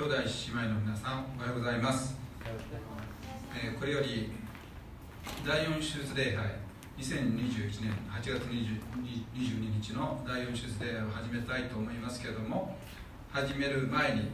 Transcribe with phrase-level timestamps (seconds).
[0.00, 0.22] 兄弟姉
[0.54, 2.16] 妹の皆さんおはようございます、
[3.54, 4.32] えーこれより
[5.46, 6.46] 第4手術礼拝
[6.96, 12.78] 2021年8月22日の第4手術礼拝を始めたいと思いますけれども
[13.30, 14.30] 始める前に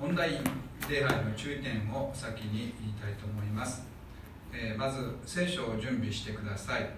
[0.00, 0.44] オンライン
[0.88, 3.82] 礼拝の注意点を先に言いたいと思います、
[4.52, 6.90] えーまず聖書を準備してください。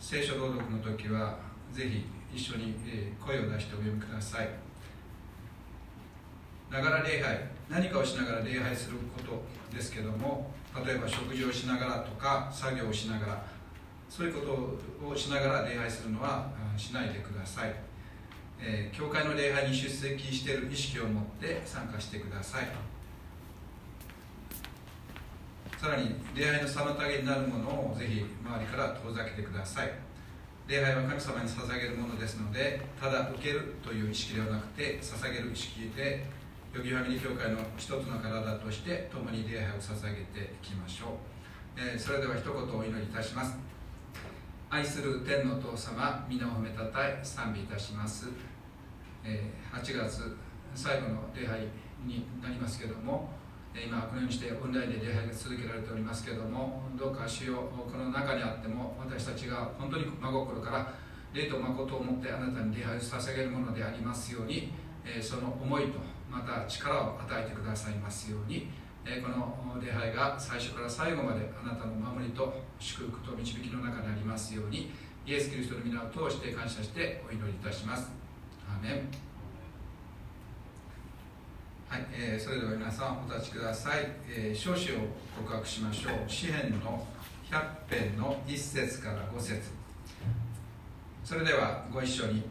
[0.00, 1.36] 聖書朗読の時は
[1.70, 2.74] ぜひ一緒に
[3.20, 4.63] 声を出してお読みください。
[6.74, 7.38] ながら礼拝
[7.70, 10.50] 何かをしながら礼拝することですけども
[10.84, 13.44] 例えば食事をしながらとか作業をしながら
[14.10, 14.40] そういうこ
[15.00, 17.72] とをしながら礼拝するのはしないでください、
[18.60, 22.66] えー教会の礼拝に出席している意識を持って参加してください。
[25.78, 29.92] さらに礼拝の妨げになるものをぜひ周りから遠ざけてください。
[30.66, 36.24] 礼拝は神様に捧げるものですのでただ受けるという意識ではなくて捧げる意識で
[36.74, 41.14] ヨギファミリー教会の一つの体として共に礼拝を捧げていきましょ
[41.78, 43.56] う、えーそれでは一言お祈りいたします。
[44.68, 48.26] 愛する天のお父様皆を褒めたたえ賛美いたします、
[49.22, 50.36] えー8月
[50.74, 51.60] 最後の礼拝
[52.04, 53.30] になりますけども
[53.72, 60.92] え今このようにしてオンラインで礼拝が続けられておりますけどもどうか主よこの中にあっても私たちが本当に真心から
[61.32, 64.72] 霊と誠を持ってあなたに礼拝を捧げるものでありますように、
[65.04, 65.98] えその思いと
[66.34, 68.66] また力を与えてくださいますように、
[69.22, 74.90] この礼拝が最初から最後まであなたの守りと祝福と導きの中にありますように
[75.26, 78.10] イエス・キリストの皆を通して感謝してお祈りいたします。
[78.68, 79.34] アーメン。
[81.88, 84.94] はい、えーそれでは皆さんお立ちください、えー、少子を
[85.36, 86.28] 告白しましょう。
[86.28, 87.06] 詩篇の
[87.48, 89.70] 100編の1節から5節。
[91.22, 92.42] それではご一緒に。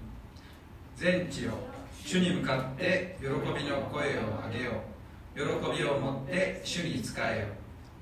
[0.95, 1.72] 全地を
[2.05, 4.71] 主に向かって喜びの声を上げよ
[5.35, 5.39] う。
[5.39, 7.47] 喜びを持って主に仕え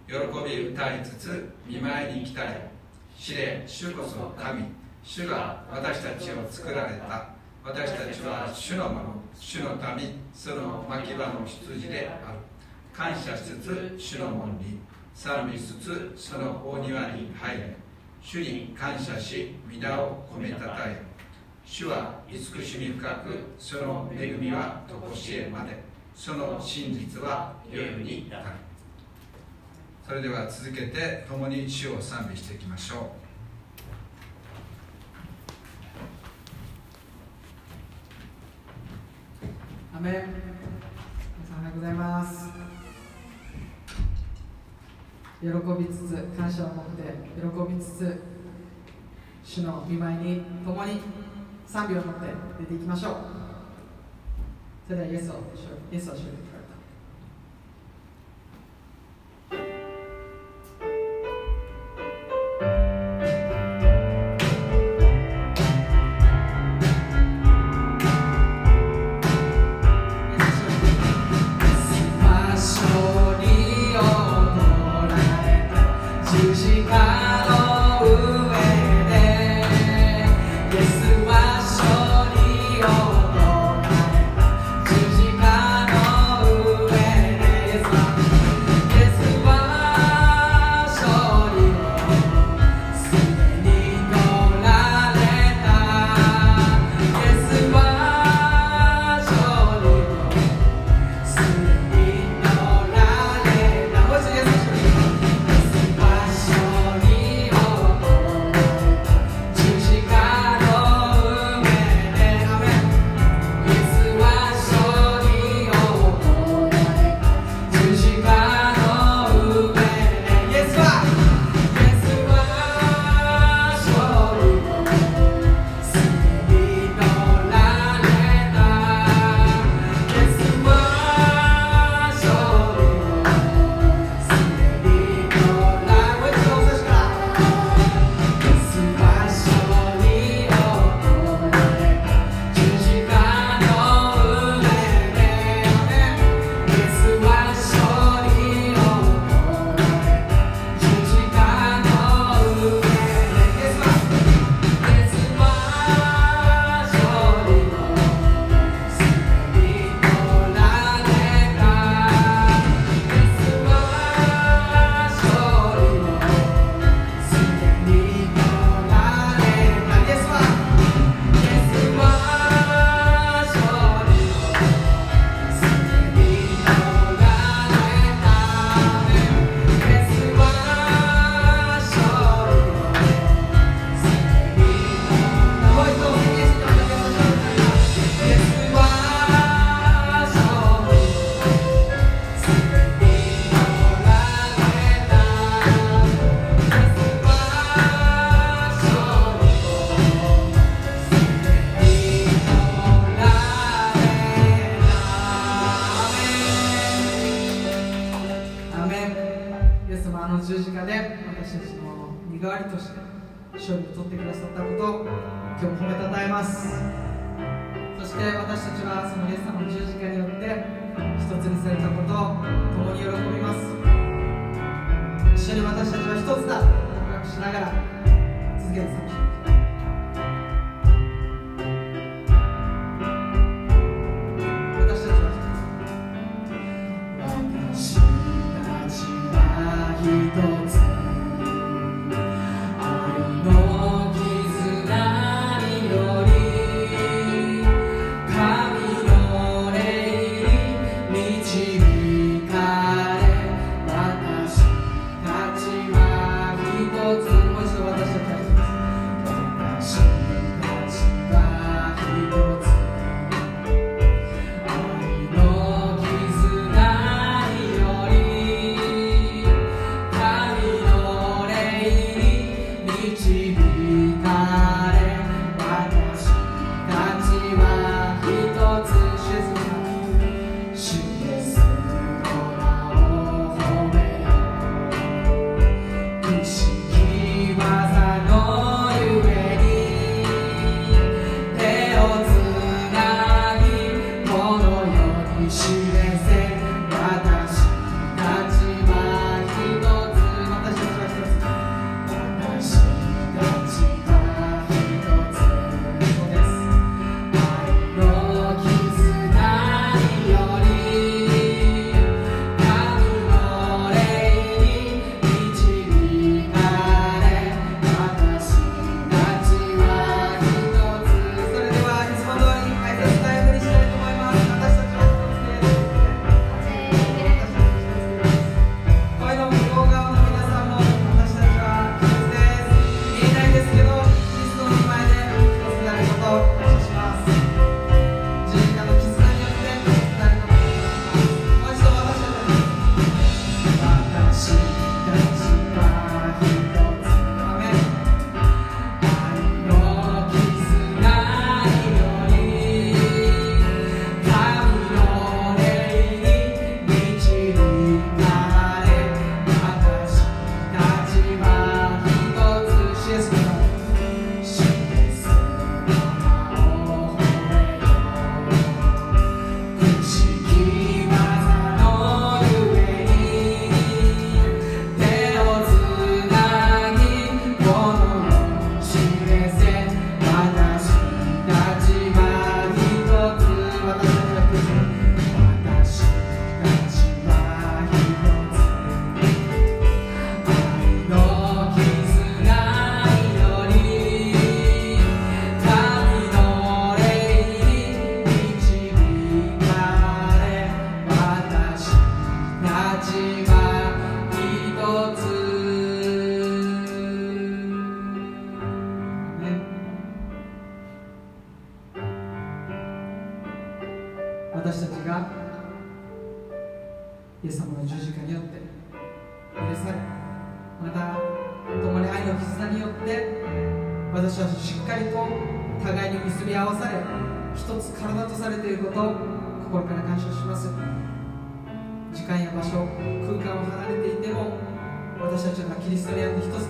[0.10, 2.70] よ喜び歌いつつ見舞いに来たれ
[3.18, 4.66] 知れ主こそ神。
[5.04, 7.30] 主が私たちを作られた。
[7.64, 12.38] 私たちは主のもの主の民その牧場の羊である。
[12.92, 14.80] 感謝しつつ主の門に。
[15.14, 17.76] 賛美しつつその大庭に入れ。
[18.24, 21.02] 主に感謝し皆を褒めたたえ
[21.72, 25.82] 主は慈しみ深くその恵みは常しえまで。
[26.14, 28.44] その真実は世々に至る。
[30.06, 33.00] それでは続けて共に主を賛美していきましょう。
[39.96, 40.14] アメン。
[40.14, 40.28] 皆
[41.48, 42.50] さんおはようございます。
[45.40, 47.04] 喜びつつ感謝を持って
[47.40, 48.22] 喜びつつ
[49.42, 51.00] 主の見舞いに共に
[51.72, 52.28] 賛美を持って
[52.60, 53.16] 出ていきましょう。
[54.88, 55.36] それではイエスを
[55.90, 56.16] イエスを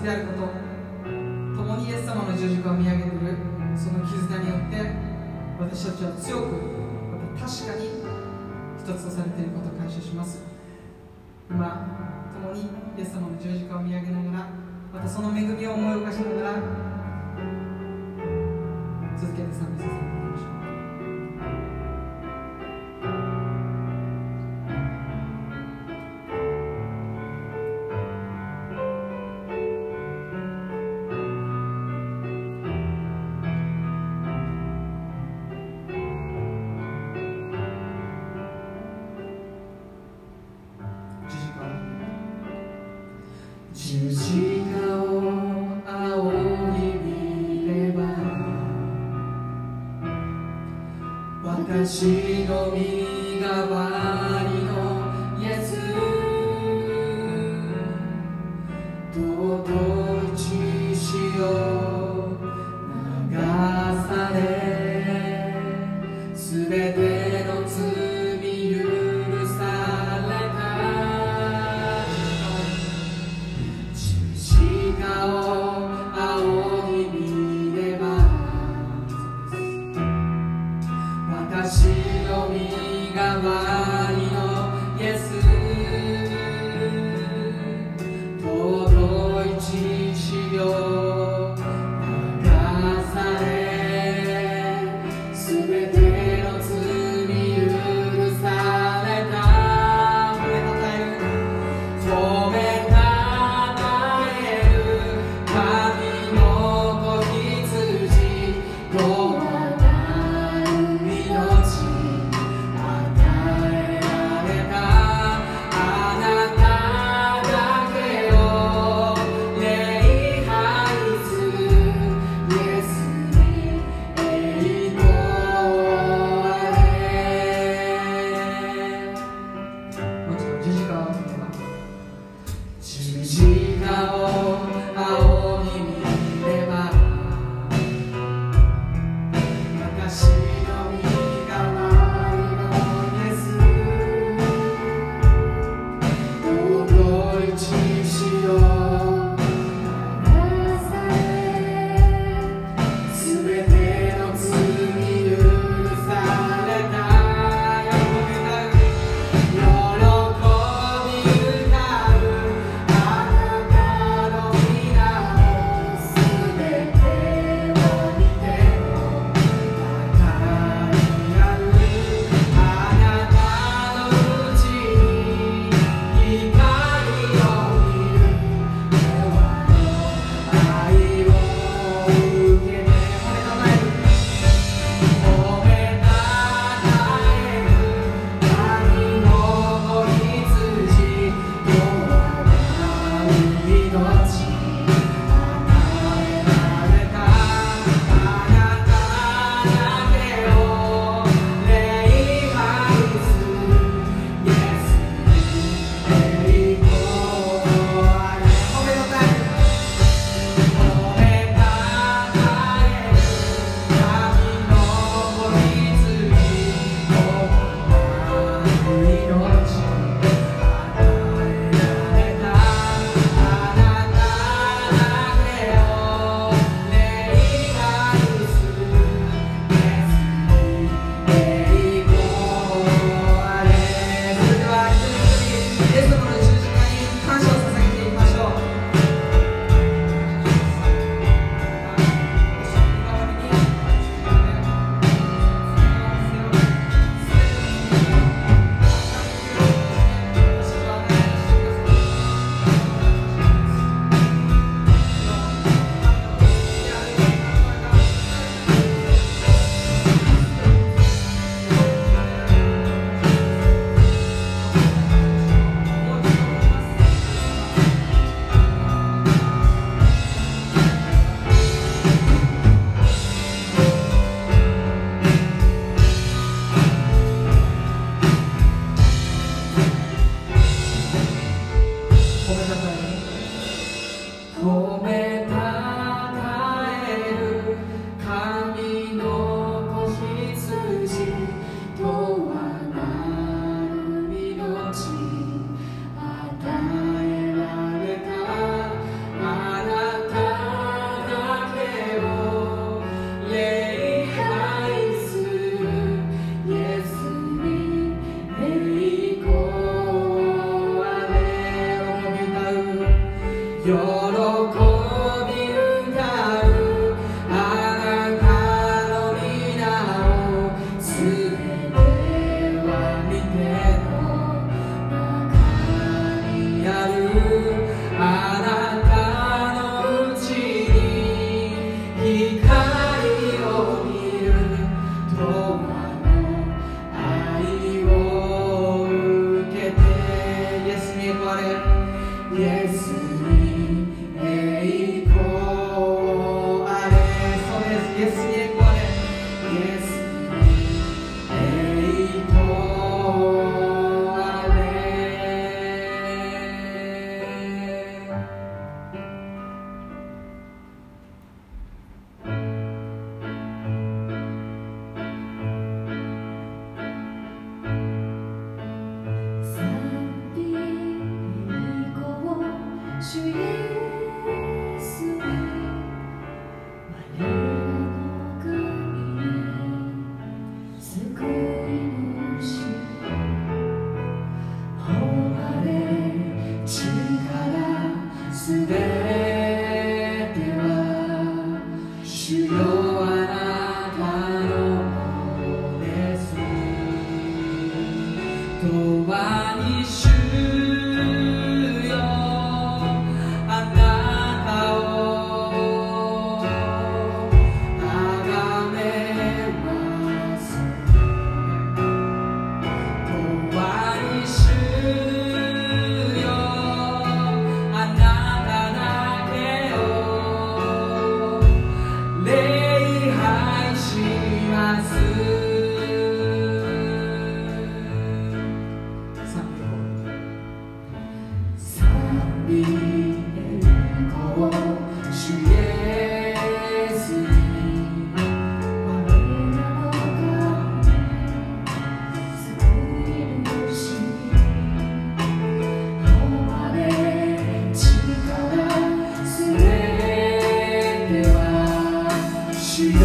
[0.02, 0.72] であること。
[1.04, 3.36] 共にイエス様の十字架を見上げている
[3.76, 4.76] その絆によって
[5.60, 6.46] 私たちは強く
[7.12, 8.02] また確かに
[8.76, 10.42] 一つとされていることを感謝します。
[11.48, 11.86] 今
[12.34, 12.62] 共に
[12.98, 14.48] イエス様の十字架を見上げながら
[14.92, 16.54] またその恵みを思い浮かしながら
[19.16, 20.21] 続けて賛美させて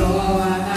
[0.10, 0.77] Oh.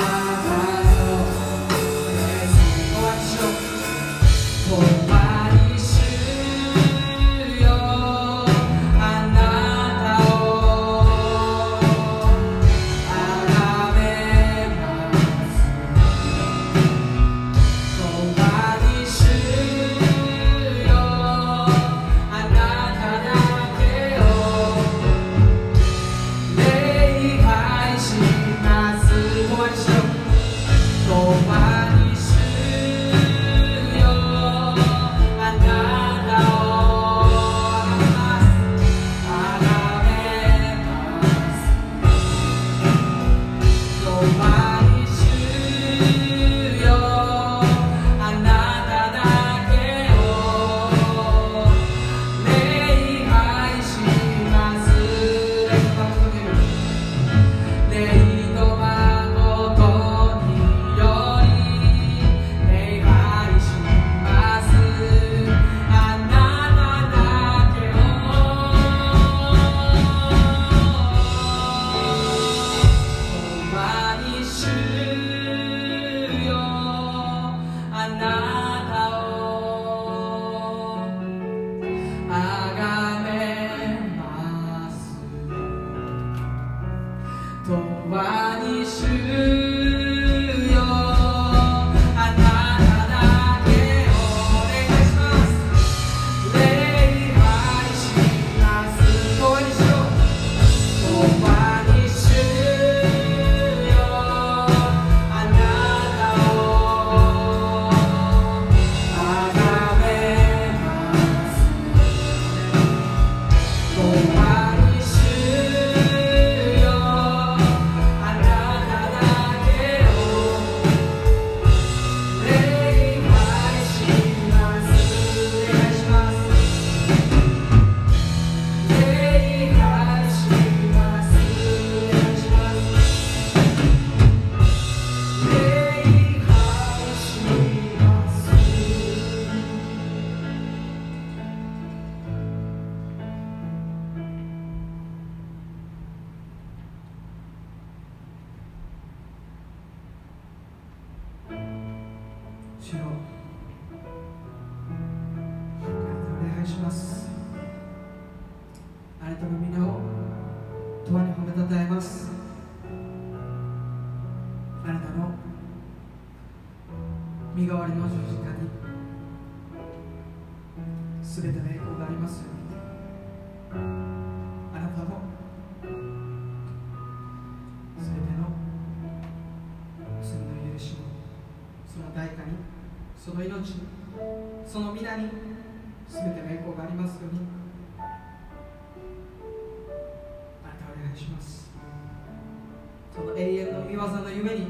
[194.31, 194.67] のゆに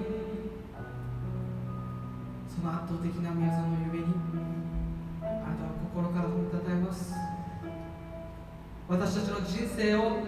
[2.48, 4.14] その圧倒的な宮さの夢に
[5.20, 7.12] あなたは心から褒めたたえます。
[8.88, 10.22] 私たちの人生を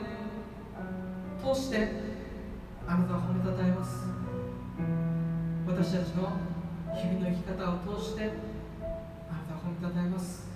[1.43, 1.89] 通して
[2.87, 4.05] あなたは褒めたたえます。
[5.67, 6.37] 私たちの
[6.95, 10.47] 日々の生き方を通してあなたは褒めたたえます。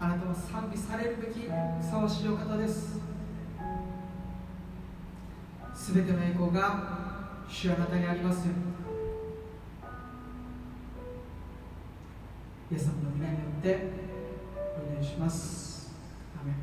[0.00, 1.50] あなたは賛美されるべきふ
[1.88, 2.98] さわしいお方です。
[5.94, 7.05] 全ての栄光が
[7.48, 8.52] 主あなたにありますよ
[12.70, 13.78] イエス様の皆によって
[14.88, 15.92] お願いします。
[16.40, 16.54] アメン。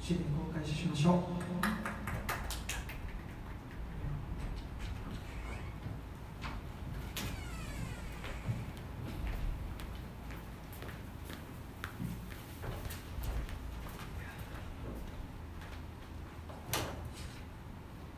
[0.00, 1.14] 主に公開しましょう。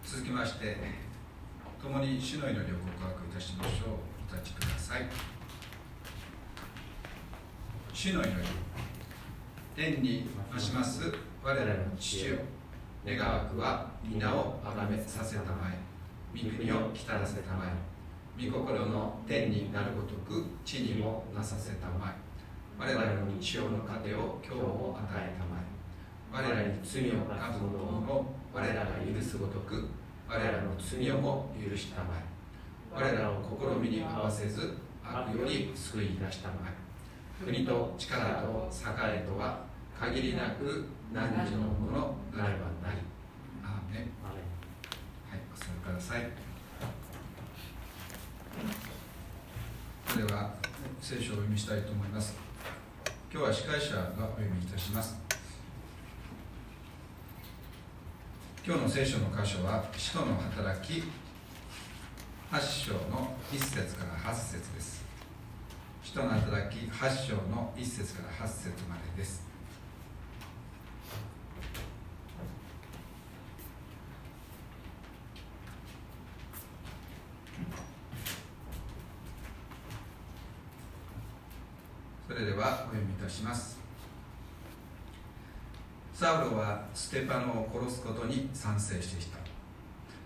[0.05, 0.77] 続きまして
[1.83, 4.33] 共に主の祈りを告白いたしましょう。
[4.33, 5.03] お立ちください。
[7.93, 8.37] 主の祈り
[9.75, 11.13] 天に増します。
[11.43, 12.37] 我らの父よ。
[13.07, 15.79] 願わくは皆を崇めさせたまえ。
[16.35, 18.47] 御国を来たらせたまえ。
[18.47, 22.27] 御心の天になるごとく地にもなさせたまえ。
[22.79, 25.77] 我らの日曜の糧を今日も与えたまえ。
[26.33, 29.89] 我らに罪を犯す者を我らが許すごとく
[30.29, 32.25] 我らの罪をも許したまえ。
[32.93, 37.45] 我らを試みに合わせず悪より救い出したまえ。
[37.45, 39.61] 国と力と栄とは
[39.99, 42.99] 限りなく何時のものなればなり。
[43.63, 44.01] アーメン。
[44.01, 44.41] はい
[45.55, 46.29] お座りください。
[50.09, 50.55] それでは
[51.01, 52.35] 聖書をお読みしたいと思います。
[53.33, 55.26] 今日は司会者がお読みいたします。
[58.67, 61.05] 今日の聖書の箇所は使徒の働き
[62.51, 65.05] 8章の1節から8節です。
[66.03, 69.47] 使徒の働き8章の1節から8節までです。
[82.27, 83.86] それではお読みいたします。
[86.19, 89.37] サウロはステパノを殺すことに賛成してきた。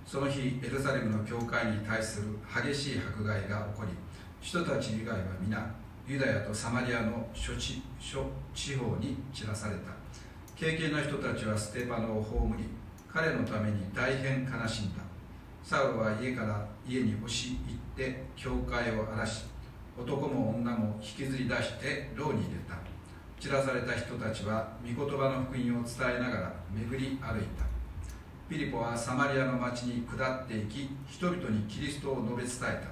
[0.06, 2.28] その日エルサレムの教会に対する
[2.64, 3.88] 激しい迫害が起こり
[4.40, 5.74] 人たち以外は皆
[6.06, 8.24] ユダヤとサマリアの諸地諸
[8.54, 9.90] 地方に散らされた。
[10.54, 12.66] 敬虔な人たちはステパノを葬り
[13.12, 15.02] 彼のために大変悲しんだ。
[15.64, 19.42] サウロは家から家に押し入って教会を荒らし
[19.98, 22.89] 男も女も引きずり出して牢に入れた。
[23.40, 27.64] 散らされた人たちは御言葉の福音を伝えながら巡り歩いた。
[28.50, 32.90] ピリポはサマリアの町に下っていき人々にキリストを述べ伝えた。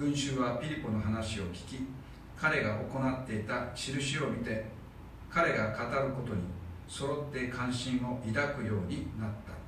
[0.00, 1.86] 群衆はピリポの話を聞き
[2.36, 4.64] 彼が行っていた印を見て
[5.28, 6.42] 彼が語ることに
[6.86, 9.58] 揃って関心を抱くようになった。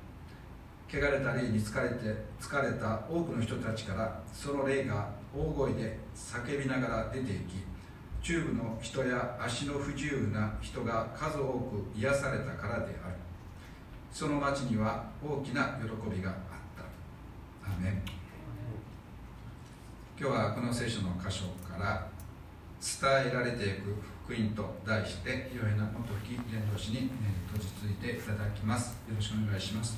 [0.87, 7.70] 汚れた霊に疲れて疲れた多くの人たちからその霊が大声で叫びながら出ていき
[8.21, 13.15] 中部の人や足の不自由な人が数多く癒されたからである。
[14.11, 16.35] その町には大きな喜びがあっ
[16.77, 16.83] た。
[17.71, 18.01] アメン。
[20.19, 22.07] 今日はこの聖書の箇所から
[22.79, 27.09] 伝えられていく福音と題してヨヘナ元木伝道師に
[27.51, 28.91] 閉じついていただきます。
[29.09, 29.97] よろしくお願いします。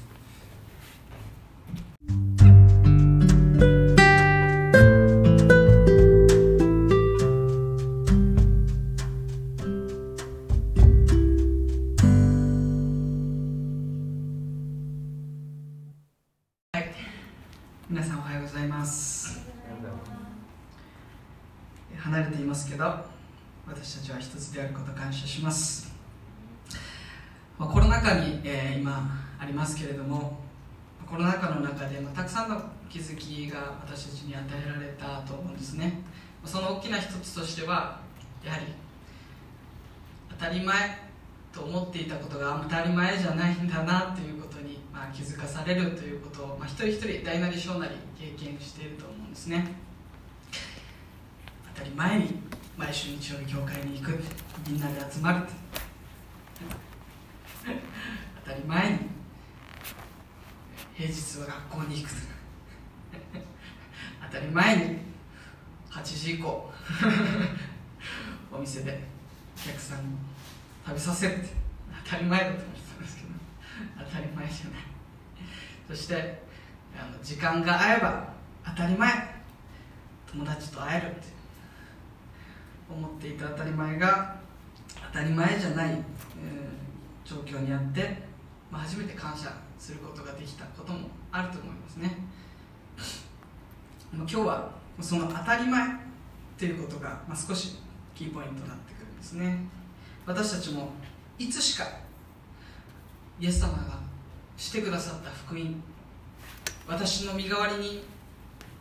[25.23, 25.93] 謝します、
[27.57, 30.39] コロナ禍に、えー今ありますけれども
[31.09, 36.01] コロナ禍の中で、まあたくさんの気づきが私たちに与えられたと思うんですね。
[36.45, 37.99] その大きな一つとしては
[38.43, 38.65] やはり
[40.29, 40.99] 当たり前
[41.53, 49.67] と思っていたことが当たり前じゃないんだなということに、まあ、気づかされるということを、まあ、一人一人大なり小なり経験していると思うんですね。
[51.75, 52.39] 当たり前に
[52.77, 54.23] 毎週日曜日教会に行く
[54.67, 55.41] みんなで集まる
[58.45, 58.99] 当たり前に。
[60.95, 62.13] 平日は学校に行く
[64.31, 64.99] 当たり前に。
[65.89, 66.71] 8時以降。
[68.51, 69.03] お店で
[69.55, 70.17] お客さんに
[70.85, 71.49] 食べさせるって。
[72.05, 73.29] 当たり前だと思ってたんですけど。
[73.97, 74.81] 当たり前じゃない。
[75.87, 76.43] そして
[76.95, 78.33] あの時間が合えば
[78.65, 79.33] 当たり前。
[80.31, 81.32] 友達と会えるって。
[82.89, 84.35] 思っていた当たり前が
[85.11, 86.83] 当たり前じゃない、えー
[87.25, 88.17] 状況にあって、
[88.69, 92.17] まあ、初めて感謝することができたこともあると思いますね。
[94.11, 95.89] もう今日はその当たり前
[96.57, 97.79] ということが、まあ、少し
[98.13, 99.57] キーポイントになってくるんですね。
[100.25, 100.89] 私たちも
[101.39, 101.85] いつしか
[103.39, 103.99] イエス様が
[104.57, 105.81] してくださった福音
[106.87, 108.03] 私の身代わりに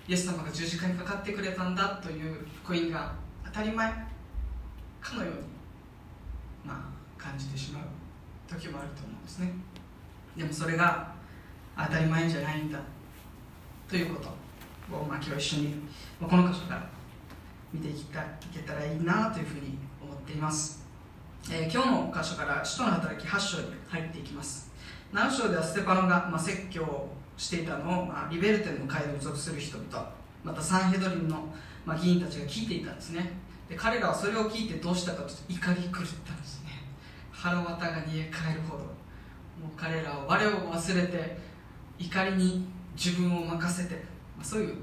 [0.07, 3.13] イエス様が十字架にかかってくれたんだという福音が
[3.53, 3.93] 当たり前
[5.01, 5.41] かのように、
[6.65, 7.83] まあ、感じてしまう
[8.49, 9.53] 時もあると思うんですね。
[10.37, 11.13] でもそれが
[11.77, 12.79] 当たり前じゃないんだ
[13.89, 14.29] ということ
[14.97, 15.75] を、まあ、今日一緒に
[16.19, 16.89] まあこの箇所から
[17.73, 20.85] 見ていたいけたらいいなというふうに思っています、
[21.51, 24.73] えー今日の箇所から使徒の働き8章に入っていきます。
[25.13, 30.11] 7章ではステパノが、まあ、説教をしていたのを、まあ、リベルテンの会に属する人々
[30.45, 31.49] またサンヘドリンの、
[31.85, 33.31] まあ、議員たちが聞いていたんですね。
[33.69, 35.91] で彼らはそれを聞いてどうしたかとと怒り狂っ
[36.25, 36.83] たんですね。
[37.31, 38.85] 腹渡が煮え返るほど。
[38.85, 41.39] もう彼らは我を忘れて
[41.99, 43.95] 怒りに自分を任せて、
[44.37, 44.75] まあ、そういう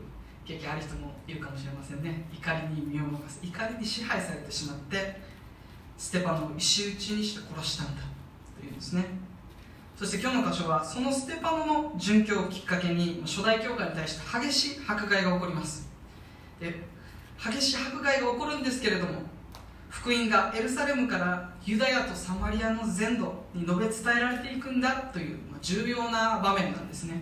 [0.46, 2.26] 経験ある人もいるかもしれませんね。
[2.34, 5.22] 怒りに身を任せ怒りに支配されてしまって
[5.98, 8.02] ステパノを石打ちにして殺したんだ。
[8.58, 9.06] というんですね。
[9.96, 15.89] そして今日の箇所はそのステパノの殉教をきっかけに初代教会に対して激しい迫害が起こります。
[16.60, 16.84] で
[17.38, 19.22] 激しい迫害が起こるんですけれども
[19.90, 27.22] 福音がエルサレムからユダヤとサマリアの全土に述べ伝えられていくんだという、ま、重要な場面なんですね、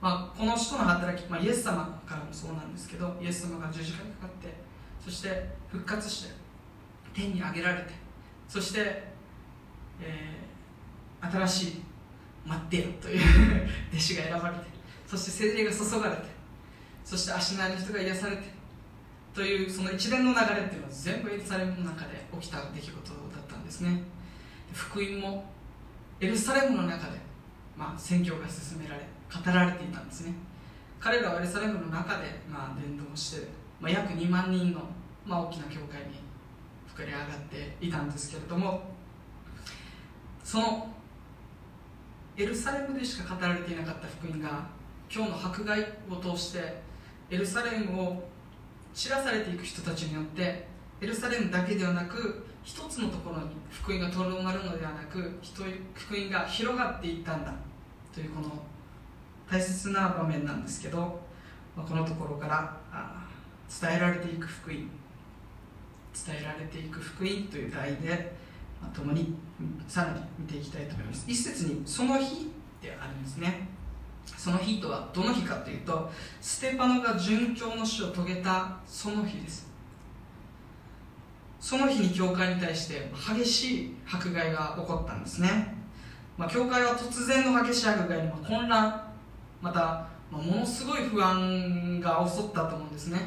[0.00, 4.54] まあ、この人の働き、まあ、イエス様からもそうなんですけどイエス様が十字架にかかって
[5.04, 6.34] そして復活して
[7.12, 7.92] 天に上げられて
[8.48, 9.04] そして、
[10.00, 11.82] えー、新しい
[12.46, 13.20] 待ってよという
[13.92, 14.64] 弟子が選ばれて
[15.06, 16.22] そして聖霊が注がれて
[17.04, 18.57] そして足のある人が癒されて
[19.38, 24.02] というその一連の流れっていうのは全部エルサレムの中で起きた出来事だったんですね。
[24.72, 25.44] 福音も
[26.18, 27.18] エルサレムの中で、
[27.76, 30.34] まあ、宣教が進められ語られていたんですね。
[30.98, 33.46] 彼らはエルサレムの中で、まあ、伝道して、
[33.80, 34.80] まあ、約2万人の、
[35.24, 36.18] まあ、大きな教会に
[36.92, 38.82] 膨れ上がっていたんですけれども
[40.42, 40.88] その
[42.36, 44.66] エルサレムでしか語られていなかった福音が
[45.08, 46.82] 今日の迫害を通して
[47.30, 48.28] エルサレムを
[48.94, 50.66] 知らされていく人たちによって
[51.00, 57.54] エルサレムだけではなく一つのところに福音がとどまるのではなく福音が広がっていったんだ
[58.12, 58.50] というこの
[59.50, 61.20] 大切な場面なんですけど
[61.76, 62.76] このところから
[63.70, 68.36] 伝えられていく福音伝えられていく福音という題で
[68.94, 69.34] 共に
[69.86, 71.24] さらに見ていきたいと思います。
[71.28, 72.46] 一節に「その日」
[72.78, 73.68] ってあるんですね。
[74.36, 76.10] その日とはどの日かというと
[76.40, 79.68] ステパノが殉教の死を遂げたその日です。
[81.60, 85.74] その日に教会に対して激しい迫害が起こったんですね、
[86.36, 89.08] まあ、教会は突然の激しい迫害に混乱
[89.60, 93.18] また、ものすごい不安が襲ったと思うんですね、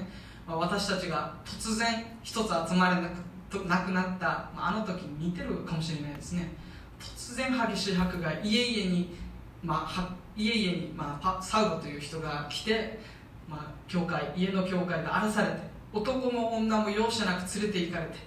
[0.47, 3.09] まあ、私たちが突然一つ集まれな
[3.49, 6.53] くなくなった、まあ、あの時に似てるかもしれないですね。
[7.01, 9.13] 突然激しい迫害家々に、
[9.61, 12.99] まあ、家々に、まあ、サウロという人が来て、
[13.47, 15.57] まあ、教会家の教会が荒らされて
[15.93, 18.17] 男も女も容赦なく連れて行かれて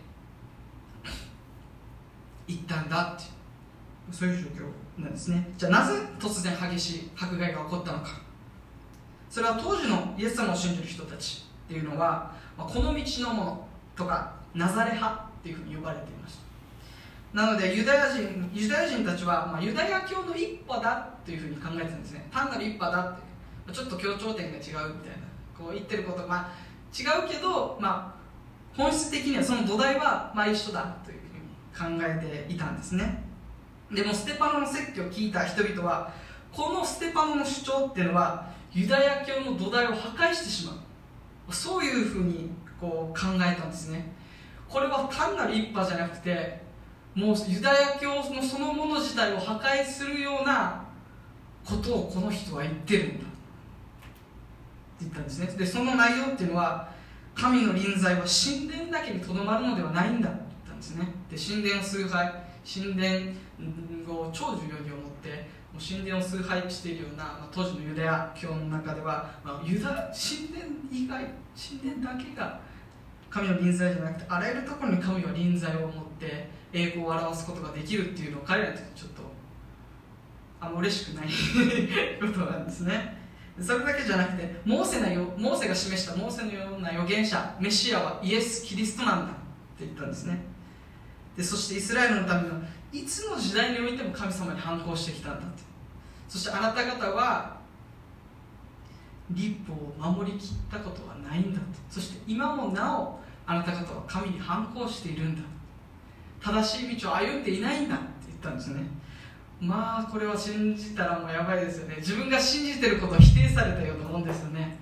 [2.46, 3.34] 行ったんだっていう。
[4.12, 5.48] そういう状況なんですね。
[5.56, 8.08] じゃあなぜ突然激しい迫害が起こったのか。
[9.30, 16.43] それは当時のイエス様を信じる人たちっていうのは、まあ、この道のものとかナザレ派っていうふうに呼ばれていました
[17.34, 22.28] なのでユダヤ人ユダヤ人たちは、まあ、ユダヤ教の一派だというふうに考えてたんですね。
[22.32, 23.72] 単なる一派だって。
[23.72, 24.86] ちょっと強調点が違うみたいな。
[25.58, 26.26] こう言ってること。
[26.28, 26.50] まあ
[26.96, 31.20] 違うけど、まあ、本質的にはその土台はまあ一緒だという
[31.74, 33.24] ふうに考えていたんですね。
[33.92, 36.12] でもステパノの説教を聞いた人々は
[36.52, 40.72] このステパノの主張っていうのはユダヤ教の土台を破壊してしま
[41.48, 41.52] う。
[41.52, 44.12] そういうふうにこう考えたんですね。
[44.68, 46.63] これは単なる一派じゃなくて
[47.14, 50.84] もうユダヤ教のそのもの自体を破壊するような
[51.64, 53.14] ことをこの人は言ってるんだ。
[53.14, 53.24] って
[55.02, 55.46] 言ったんですね。
[55.56, 56.92] でその内容っていうのは
[57.34, 60.28] 神の臨在は神殿だけにとどまるのではないんだ。
[60.28, 61.08] って言ったんですね。
[61.30, 62.32] で神殿を崇拝
[62.64, 63.32] 神殿
[64.08, 71.24] を超重要に思ってもう神殿を崇拝しているような、まあ、当時のユダヤ教の中では、まあ、ユダ神殿以外
[71.54, 72.60] 神殿だけが
[73.34, 79.22] 神の臨在じゃなくてあらゆるところに神は臨在を持って栄光を表すことができるっていうのを彼らにとってちょっと
[80.60, 81.26] あんま嬉しくない
[82.20, 83.24] ことなんですね。
[83.60, 89.34] それだけじゃなくてモーセのよモーセが示したモーセのような預言者メシアはイエス・キリストなんだっ
[89.78, 90.38] て言ったんですね。
[91.36, 92.54] でそしてイスラエルのための
[92.92, 95.62] いつの時代においても神様に反抗してきたんだって。
[96.28, 97.58] そしてあなた方は
[99.30, 105.42] 立法を守りきったことはないんだとそして今もなおあなた方は神に反抗しているんだ。
[106.40, 108.82] 正しい道を歩んでいないんだって言ったんですね。
[109.60, 111.96] まあこれは信じたらもうやばいですよね。
[111.98, 114.76] 自分が信じてることを否定されたようなもんですよね。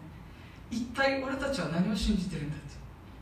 [0.71, 2.73] 一体俺たちは何を信じてるんだって。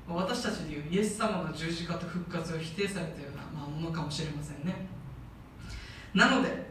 [0.08, 4.86] 私たちでいうイエス様の十字架と復活を否定されたような、ま、ものかもしれませんね。
[6.14, 6.68] なので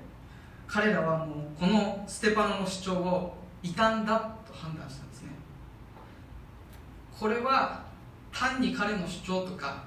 [0.67, 5.29] 彼らはもうこのステパノの主張を異端だと判断したんですね。
[7.17, 7.88] これは
[8.32, 9.84] 単に彼の主張とか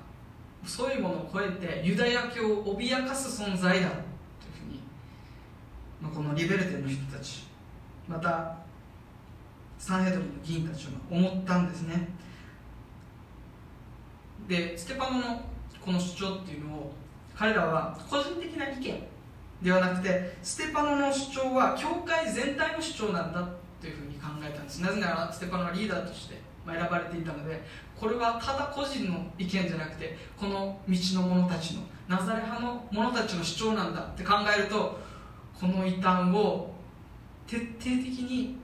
[0.65, 3.89] そういうものを超えてユダヤ教を脅かす存在だというふ
[4.69, 7.45] うに、このリベルテの人たち
[8.07, 8.57] また
[9.79, 12.09] サンヘドリの議員たちは思ったんですね。
[14.49, 15.43] でステパノの
[15.81, 16.93] この主張っていうのを
[17.35, 19.03] 彼らは個人的な意見
[19.63, 23.49] ではなくてステパノの主張は教会全体の主張なんだ
[23.81, 24.81] というふうに考えたんです。
[24.81, 27.61] なぜならステパノはリーダーとして選ばれていたので
[28.03, 34.99] これはただ個人の意見じゃなくてこの道の者たちのナザレ派の者たちの主張なんだって考えると
[35.55, 36.75] この異端を
[37.47, 38.57] 徹底的に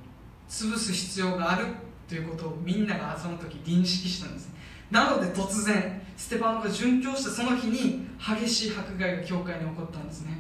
[0.49, 1.67] 潰す必要がある
[2.09, 4.51] ということをみんながその時認識したんです。
[4.91, 10.37] なので突然ステパノが殉教したその日に激しい迫害が教会に起こったんですね。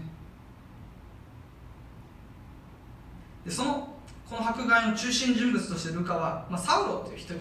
[3.44, 3.96] でその
[4.28, 7.40] この迫害の中心人物としてルカは、まあ、サウロという一人の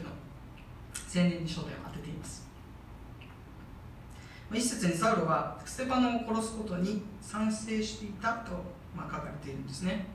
[1.14, 2.48] 青年に焦点を当てています。
[4.54, 8.52] 一節にサウロはステパノを殺すことに賛成していたと、
[8.96, 10.06] ま、書かれているんですね。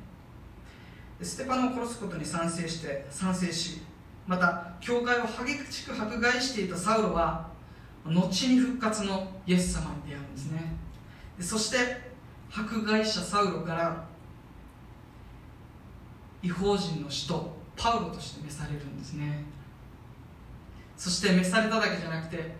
[1.21, 3.83] ステパノを殺すことに賛成して賛成し
[4.27, 7.49] また教会を激しく迫害していたサウロは
[8.05, 10.75] 後に復活のイエス様に出会うんですね。
[11.41, 12.13] そして
[12.51, 14.05] 迫害者サウロから
[16.43, 19.45] 違法人の使徒パウロとして召されるんですね。
[21.03, 22.55] そして召されただけじゃなくて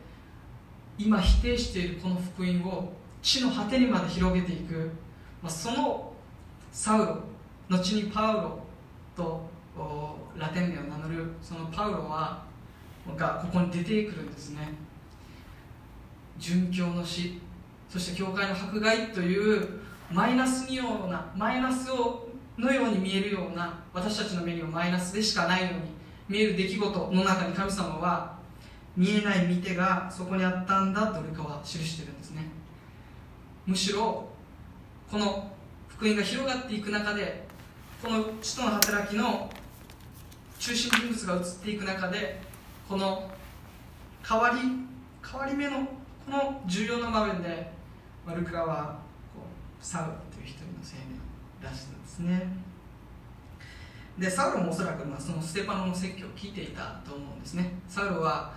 [0.99, 4.91] 今否定しているこの福音を地の果てにまで広げていく、
[5.41, 6.13] まあ、その
[6.73, 7.19] サウロ
[7.69, 8.59] 後にパウロ
[9.15, 9.49] と
[10.37, 12.43] ラテン名を名乗るそのパウロは
[13.17, 14.71] がここに出てくるんですね。
[16.41, 17.39] 殉教の死
[17.89, 19.69] そして教会の迫害という
[20.11, 22.29] マイナスのようなマイナスを
[22.59, 25.93] のように見えるような私たちの目にはマイナスでしかないように
[26.29, 28.32] 見える出来事の中に神様は
[28.97, 32.51] 見えない見てがそこにあったんだとルカは記してるんですね。
[33.67, 34.29] むしろ
[35.11, 35.51] この
[35.89, 37.47] 福音が広がっていく中で
[38.03, 39.51] この使徒の働きの
[40.59, 42.41] 中心人物が移っていく中で
[42.89, 43.31] この
[44.29, 44.59] 変わり
[45.25, 45.87] 変わり目の
[46.25, 47.73] この重要な場面で
[48.27, 48.99] ルカは
[49.35, 52.73] こうサウルという一人の青年を出したんですね。
[54.19, 57.73] でサウロもおそらくまあそのステパノの説教を聞いていたと思うんですね。
[57.89, 58.53] サウロは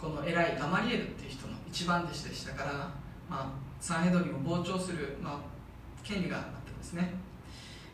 [0.00, 2.90] この偉いガマリエルっていう人の一番弟子でしたから、ま
[3.30, 5.38] あ、サンヘドリンを傍聴する、まあ、
[6.02, 7.12] 権利があったんですね、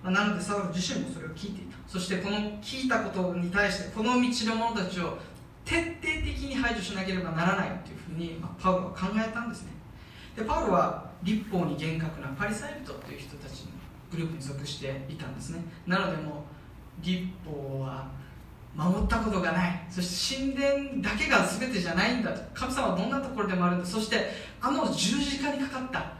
[0.05, 1.77] まあ、なのでサウロ自身もそれを聞いていた。
[1.89, 5.19] そしてこの聞いたことに対してこの道の者たちを
[5.65, 9.73] 徹底的に排除しなければならないというふうに、まあ、パウロは考えたんですね。
[10.37, 13.71] でパウロは立法に厳格なパリサイ人という人たちの
[14.13, 15.65] グループに属していたんですね。
[15.87, 16.45] なのでも
[17.03, 18.07] う立法は
[18.77, 19.87] 守ったことがない。
[19.89, 22.31] そして神殿だけが全てじゃないんだ。
[22.33, 23.87] と神様はどんなところでもあるんだ。
[23.87, 26.13] そしてあの十字架にかかった。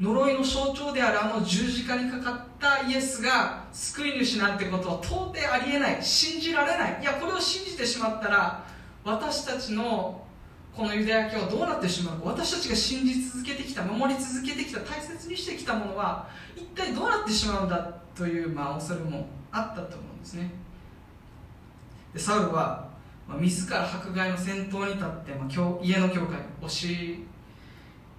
[0.00, 6.02] 呪いの象徴であるあの十字架にかかったイエスが救い主なんてことは到底ありえない。
[6.02, 7.02] 信じられない。
[7.02, 8.64] いやこれを信じてしまったら
[9.04, 10.24] 私たちの
[10.74, 12.30] このユダヤ教はどうなってしまうか。
[12.30, 20.50] 私たちが信じ続けてきた守り続けてきた大切にしてきたものは一体どうなってしまうんだという、まあ、恐れもあったと思うんですね。
[22.12, 22.88] でサウルは、
[23.28, 27.24] まあ、自ら迫害の先頭に立って、まあ、家の教会押し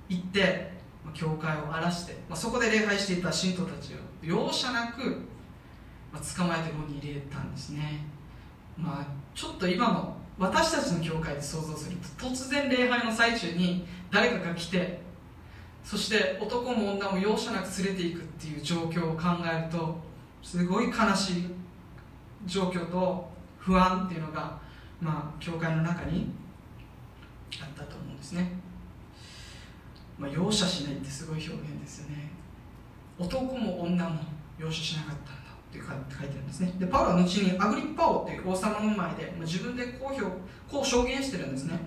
[0.09, 0.71] 入って、
[1.03, 5.01] まあ、教会を荒らして、まあ、そこで礼拝していた信徒たちを容赦なく、
[6.11, 8.05] まあ、捕まえて牢に入れたんですね。
[8.77, 15.01] まあちょっと今の私たちの教会で想像すると突然礼拝の最中に誰かが来て
[15.83, 19.97] そして男も女も容赦なく連れていくっていう状況を考えると
[20.41, 21.45] すごい悲しい
[22.45, 23.30] 状況と
[23.62, 24.57] 不安っていうのが、
[24.99, 26.32] まあ、教会の中に
[27.62, 28.51] あったと思うんですね、
[30.18, 32.32] まあ、容赦しないってすごい表現ですよね。
[33.20, 34.20] 男も女も
[34.57, 36.74] 容赦しなかったんだって書いてるんですね。
[36.80, 40.24] でパウロは後にアグリッパ王っていう王様の前でまあ自分でこう表
[40.70, 41.80] こう証言してるんですね。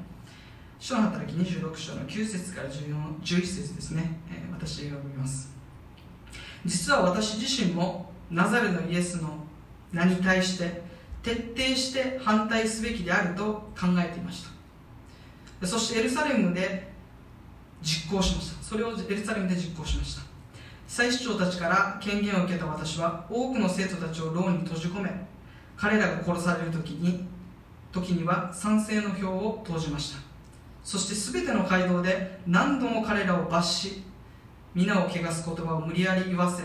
[0.79, 5.55] 使徒の働き26章の9節から11節ですね、えー、私が読みます。
[6.64, 9.31] 実は私自身もナザレのイエスの
[9.93, 10.83] 名に対して
[11.25, 13.45] 徹底して反対すべきであると
[13.75, 14.45] 考えていまし
[15.61, 15.66] た。
[15.66, 16.93] そしてエルサレムで
[17.83, 18.62] 実行しました。
[18.62, 20.22] それをエルサレムで実行しました。
[20.87, 25.11] 祭司長たちから権限を受けた私は多くの生徒たちを牢に閉じ込め
[25.77, 27.27] 彼らが殺される時に
[27.91, 30.18] 時には賛成の票を投じました。
[30.83, 34.03] そして全ての街道で何度も彼らを罰し
[34.75, 36.62] 皆を汚す言葉を無理やり言わせ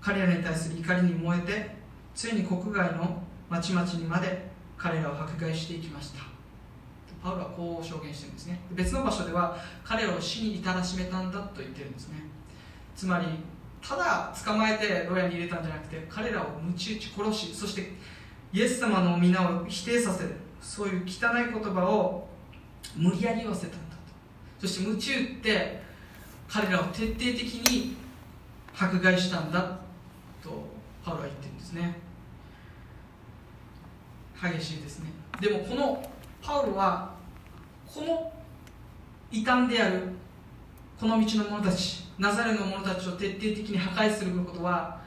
[0.00, 1.70] 彼らに対する怒りに燃えて
[2.14, 6.20] ついに国外の町々にまで彼らを迫害していきました。
[7.22, 8.60] パウロはこう証言してるんですね。
[8.72, 12.22] 別の場所では彼らを死に至らしめたんだと言ってるんですね。
[12.94, 13.26] つまり
[13.82, 17.92] ただ捕まえて牢屋に入れたんじゃなくて彼らを鞭打ち殺しそして
[18.52, 20.30] イエス様の皆を否定させる
[20.60, 22.28] そういう汚い言葉を
[22.96, 24.66] 無理やり言わせたんだと。
[24.66, 25.82] そして鞭打って
[26.48, 27.96] 彼らを徹底的に
[28.76, 29.78] 迫害したんだ
[30.42, 30.66] と
[31.04, 32.07] パウロは言ってるんですね。
[34.40, 35.10] 激しいですね。
[35.40, 36.10] でもこの
[36.42, 37.14] パウロは
[37.86, 38.32] この
[39.30, 40.02] 異端である
[40.98, 45.00] この道の者たちナザレの者たちを徹底的に破壊することは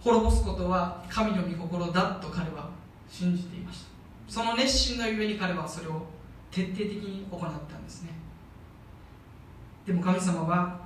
[0.00, 2.70] 滅ぼすことは神の御心だと彼は
[3.08, 3.86] 信じていました。
[4.28, 6.02] その熱心のゆえに彼はそれを
[6.50, 8.10] 徹底的に行ったんですね。
[9.84, 10.80] でも神様は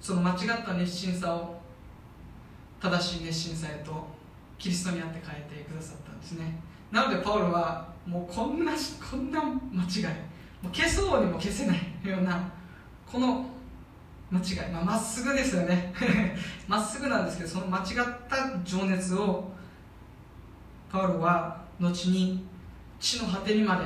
[0.00, 1.60] その間違った熱心さを
[2.80, 4.13] 正しい熱心さへと
[4.64, 6.58] キリストにあって変えてくださったんですね。
[6.90, 9.52] なのでパウロはもうこんなこんな間違い
[10.62, 12.50] もう消そうにも消せないような
[13.06, 13.44] この
[14.30, 15.92] 間違いまあ、っすぐですよね。
[16.66, 17.86] まっすぐなんですけどその間違っ
[18.26, 19.52] た情熱を
[20.90, 22.42] パウロは後に
[22.98, 23.84] 地の果てにまで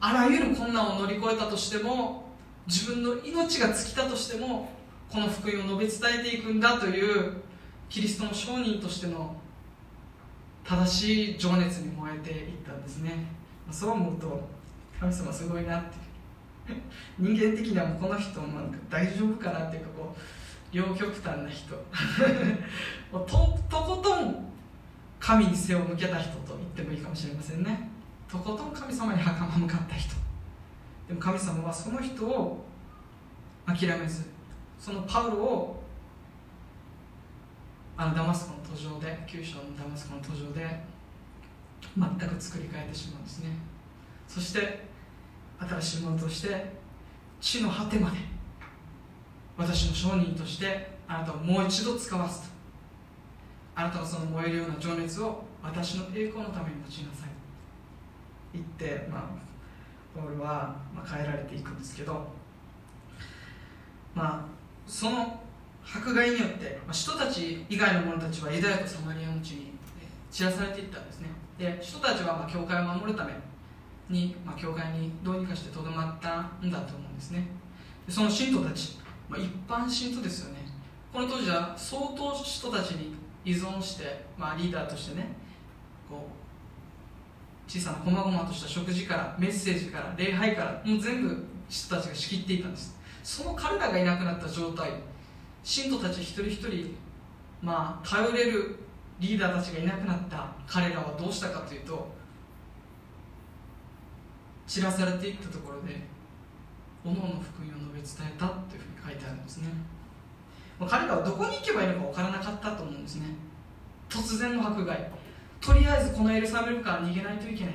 [0.00, 2.30] あらゆる困難を乗り越えたとしても
[2.66, 4.70] 自分の命が尽きたとしても
[5.10, 7.42] この福音を述べ伝えていくんだという
[7.88, 9.34] キリストの商人としての
[10.64, 13.26] 正しい情熱に燃えていったんですね。
[13.70, 14.48] そう思うと
[14.98, 16.06] 神様すごいなって。
[17.18, 21.74] 人間的にはもうこの人なんか大丈夫かなっていうかこう両極端な人。
[23.12, 23.18] と
[23.68, 24.46] とことん
[25.20, 27.88] 神に背を向けた人と言ってもいいかもしれませんね。
[28.28, 30.14] とことん神様に袴向かった人。
[31.06, 32.64] でも神様はその人を
[33.66, 34.24] 諦めず
[34.78, 35.75] そのパウロを
[37.96, 40.84] あのダマスコの途上で九州のダマスコの途上で
[41.96, 43.50] 全く作り変えてしまうんですね。
[44.28, 44.84] そして
[45.58, 46.72] 新しいものとして
[47.40, 48.18] 地の果てまで
[49.56, 52.56] 私の商人としてあなたをもう一度使わすと。
[53.74, 57.30] あなたのその燃えるような情熱を私の栄光のために用いなさい。
[58.52, 59.46] 言ってまあ
[60.14, 60.74] ポールは、
[61.06, 62.26] 変えられていくんですけど
[64.14, 64.46] まあ
[64.86, 65.40] その
[65.86, 69.72] 迫害によって、まあ、人たち以外の者たちはユダヤとサマリアの地に
[70.30, 71.28] 散らされていったんですね。
[71.56, 73.32] で人たちはまあ教会を守るため
[74.10, 77.46] に、まあ、教会にどうにかしてとどまったんだと思うんですね。
[78.04, 80.66] でその信徒たち、まあ、一般信徒ですよね。
[81.12, 83.14] この当時は相当人たちに
[83.44, 85.28] 依存して、まあ、リーダーとしてね
[86.10, 92.96] こう小さな細々とした食事からメッセージから礼拝からもう全部人たちが仕切っていたんです。
[93.22, 94.90] その彼らがいなくなった状態
[95.66, 96.94] 信徒たち一人一人
[97.60, 98.76] まあ頼れる
[99.18, 102.08] リーダーたちがいなくなった彼らはどうしたかというと
[104.68, 106.06] 散らされていったところで
[107.04, 109.68] おのおの福音を述べ伝えたというふうに書いてあるんですね。
[110.88, 113.26] 彼らはどこに行けばいいのか分からなかったと思うんですね。
[114.08, 115.10] 突然の迫害。
[115.60, 117.74] とりあえずこのエルサレムから逃げないといけない。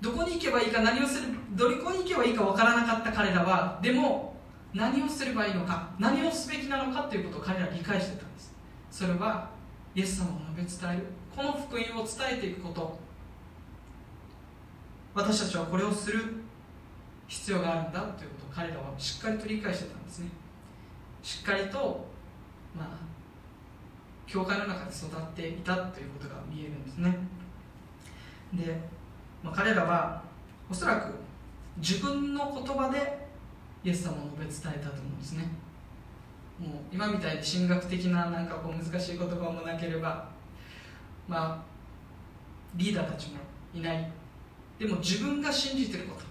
[0.00, 4.33] どこに行けばいいか何をするどこに行けばいいか分からなかった彼らはでも
[4.74, 8.52] 何をすればいいのか何をすべきなのかということを彼らは理解してたんです。
[8.90, 9.48] それは
[9.94, 12.98] イエス様を述べ伝えるこの福音を伝えていくこと。
[15.14, 16.20] 私たちはこれをする
[17.28, 20.28] 必要があるんだということを彼らはしっかりと理解してたんですね。
[21.22, 22.04] しっかりと
[22.76, 23.14] まあ
[24.26, 27.16] 教会の中で育っていたということが見えるんですね。
[28.52, 28.76] で、
[29.42, 30.22] まあ、彼らは
[30.68, 31.14] おそらく
[31.78, 33.23] 自分の言葉で
[33.84, 35.46] イエス様を述べ伝えたと思うんですね。
[36.58, 40.28] もう今みたいに神学的ななんかこう難しい言葉もなければ
[41.28, 41.62] まあ
[42.76, 43.38] リーダーたちも
[43.74, 44.10] いない。
[44.78, 46.24] でも自分が信じてること。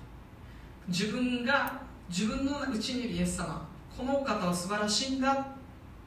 [0.88, 5.48] 自分が自分のうちにいるイエス様このお方は素晴らしいんだ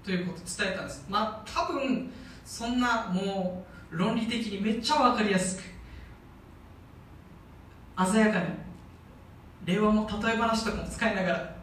[0.04, 1.06] ということを伝えたんです。
[1.08, 2.10] まあ多分
[2.44, 5.62] そんなもう論理的にめっちゃ分かりやすく
[8.04, 8.46] 鮮やかに
[9.66, 11.56] 令和の例え話とかも使いながら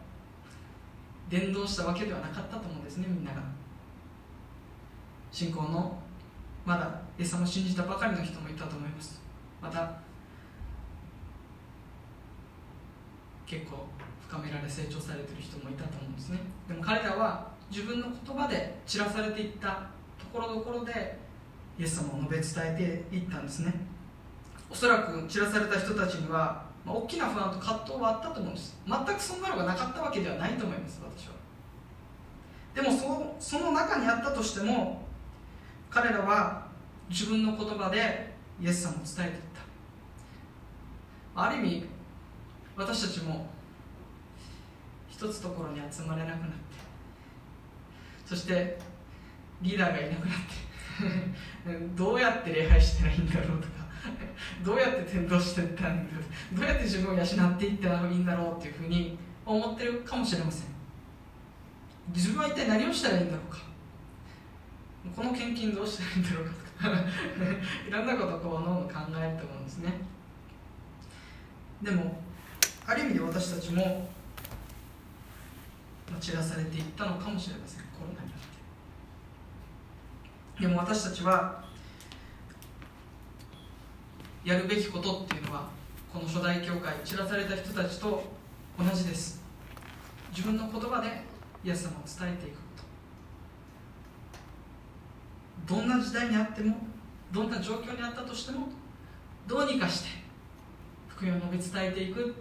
[1.28, 3.42] 伝道したわけではなかったと思うんですねみんなが。
[5.32, 5.98] 信仰の
[6.64, 9.20] まだイエス様を信じたばかりの人もいたと思います。
[9.60, 9.98] また
[13.46, 13.86] 結構
[14.28, 16.38] 深められ成長されてる人もいたと思うんですね。
[16.68, 19.86] でも彼らは自分の言葉で散らされていった
[20.18, 21.18] ところどころで
[21.78, 23.74] イエス様を述べ伝えていったんですね。
[24.70, 28.76] おそらく散らされた人たちには、まあ、大きな不安と葛藤はあったと思うんです。
[28.86, 31.34] 全くそんなのがなかったわけではないと思います私は。
[32.74, 32.90] でも
[33.38, 35.06] その中にあったとしても
[35.90, 36.66] 彼らは
[37.08, 39.42] 自分の言葉でイエス様を伝えていっ
[41.34, 41.42] た。
[41.42, 41.84] ある意味
[42.76, 43.46] 私たちも
[45.08, 46.54] 一つところに集まれなくなって
[48.26, 48.78] そして
[49.62, 50.38] リーダーがいなくなっ
[51.78, 53.83] て どうやって礼拝したらいいんだろうとか
[54.64, 56.12] どうやって転倒していったんだ
[56.52, 60.68] どうやって自分を養っていったらいいんだろうっていうふうに思ってるかもしれません。
[62.12, 63.58] 自分は一体何をしたらいいんだろうか？
[65.16, 66.96] この献金どうしたらいいんだろうかとか
[67.88, 69.92] いろんなことをこう脳の考えると思うんですね。
[71.82, 72.22] でも
[72.86, 74.08] ある意味で私たちも
[76.20, 78.40] 散らされていったのかもしれませんコロナによっ
[80.56, 80.62] て。
[80.62, 81.63] でも私たちは
[84.44, 85.70] やるべきことっていうのは
[86.12, 88.22] この初代教会散らされた人たちと
[88.78, 89.42] 同じです。
[90.30, 91.08] 自分の言葉で
[91.64, 92.62] イエス様を伝えていくこ
[95.66, 95.76] と。
[95.76, 96.76] どんな時代にあっても
[97.32, 98.68] どんな状況にあったとしても
[99.46, 100.08] どうにかして
[101.08, 102.34] 福音を述べ伝えていく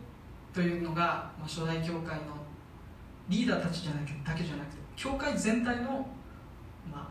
[0.53, 2.23] というのが、まあ、初代教会の
[3.29, 6.05] リーダーたちじゃなくだけじゃなくて教会全体の、
[6.91, 7.09] ま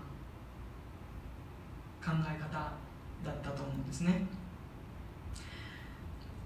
[2.03, 2.73] あ、考え方
[3.25, 4.27] だったと思うんですね。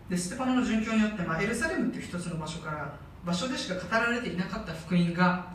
[0.08, 2.94] でステパノの殉教によって、まあ、エルサレムっていう一つの場所から
[3.24, 5.46] 場所でしか語られていなかった福音が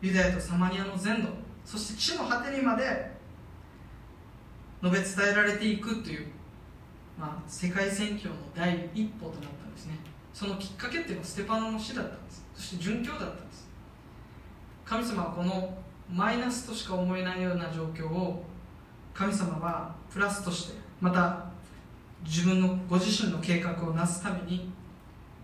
[0.00, 1.28] ユダヤとサマリアの全土
[1.64, 3.10] そして地の果てにまで
[4.82, 6.28] 述べ伝えられていくという、
[7.18, 9.94] まあ、世界宣教の第一歩となったんですね。
[10.32, 12.44] そのきっかけっていうのはステパノの死だったんです。
[12.54, 13.68] そして殉教だったんです。
[14.84, 15.76] 神様はこの
[16.12, 18.44] マイナスとしか思えないような状況を
[19.12, 21.46] 神様はプラスとしてまた
[22.26, 24.70] 自分のご自身の計画をなすために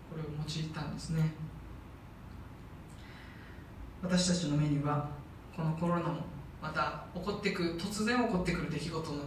[0.09, 1.33] これを用いたんですね。
[4.01, 5.09] 私たちの目には
[5.55, 6.21] このコロナも
[6.61, 9.21] また起こってくる突然起こってくる出来事の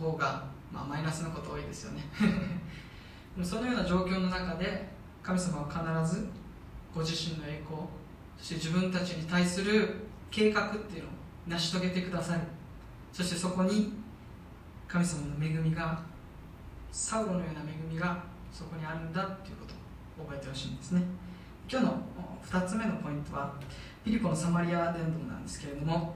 [0.00, 2.02] 方が、まあ、マイナスなこと多いですよね。
[3.44, 4.88] そのような状況の中で
[5.22, 6.26] 神様は必ず
[6.94, 7.82] ご自身の栄光
[8.36, 9.94] そして自分たちに対する
[10.30, 11.12] 計画っていうのを
[11.48, 12.40] 成し遂げてください
[13.12, 13.92] そしてそこに
[14.88, 16.02] 神様の恵みが
[16.92, 18.22] サウロのような恵みが
[18.52, 21.02] そこにあるんだっていうことを覚えてほしいんですね。
[21.68, 22.02] 今日の
[22.44, 23.54] 2つ目のポイントは
[24.04, 26.14] ピリポのサマリア伝道なんですけれども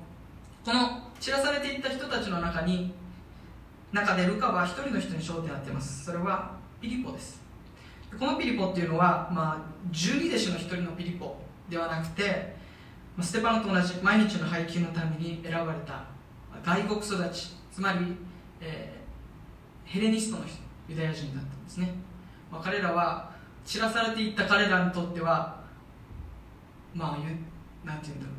[0.64, 2.92] この散らされていった人たちの中に
[3.92, 6.04] 中でルカは一人の人に焦点を当てます。
[6.04, 7.40] それはピリポです。
[8.18, 11.36] このピリポっていうのは、まあ、十二弟子の一人のピリポ
[11.70, 12.54] ではなくて
[13.20, 16.04] ステパノと同じ毎日の配給のために選ばれた
[16.64, 18.14] 外国育ちつまり、
[18.60, 20.65] えー、ヘレニストの人。
[20.89, 21.95] ユダヤ人だったんですね、
[22.51, 23.30] まあ、彼らは
[23.64, 25.61] 散らされていった彼らにとっては
[26.95, 28.32] まあなんて言うんだろ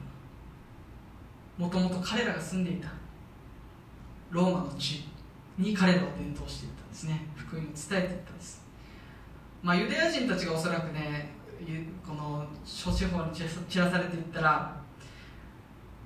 [1.60, 2.90] うもともと彼らが住んでいた
[4.32, 5.06] ローマの地
[5.58, 7.26] に彼らを伝統していったんですね。
[7.36, 8.64] 福音を伝えていったんです。
[9.64, 11.32] まあユダヤ人たちがおそらくね
[12.08, 14.80] この諸地方に散らされていったら、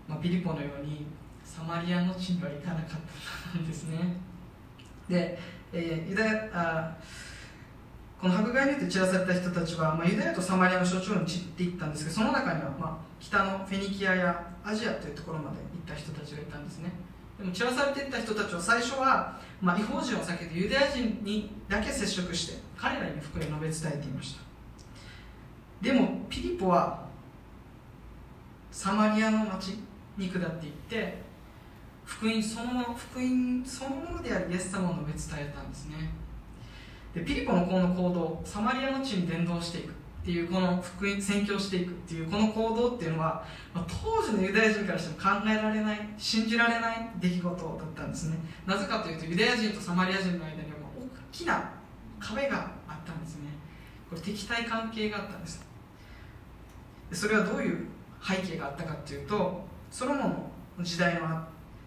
[0.08, 1.06] まあ、ピリポのように
[1.44, 4.16] サマリアの地には行かなかったんですね。
[5.10, 5.38] で、
[5.74, 6.98] えー、ユダヤあ
[8.22, 16.92] この迫害によって散らされた人たちは、まあ、ユダヤとサマリアの諸地方に散っていったんですけどその中には、まあ、北のフェニキアやアジアというところまで行った人たちがいたんですね。
[17.40, 24.42] でも散らされていった人たちは最初は、まあ、違法人を避けてユダヤ人にだけ接触して彼らに福音を述べ伝えていました。
[25.82, 27.08] でもピリポは
[28.72, 29.80] サマリアの町
[30.16, 31.18] に下っていって
[32.06, 36.12] 福音その福音そのものであるイエス様を述べ伝えたんですね。
[37.14, 43.44] でピリポのこの行動サマリアの地に伝道していくっていうこの福音宣教していくっていうこの行動っていうのは、
[43.74, 48.38] まあ、当時のユダヤ人からしても考えられない信じられない出来事だったんですね。
[48.66, 51.72] なぜかというとユダヤ人とサマリア人の間には大きな
[52.20, 53.50] 壁があったんですね。
[54.10, 55.66] これ敵対関係があったんです。
[57.12, 57.88] それはどういう
[58.24, 60.30] 背景があったかというとソロモン
[60.78, 61.22] の時代の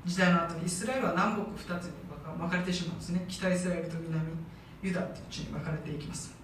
[0.05, 1.93] 時代の後にイスラエルは南北2つに
[2.39, 3.25] 分かれてしまうんですね。
[3.29, 4.23] 北イスラエルと南
[4.83, 6.35] ユダという地に分かれていきます。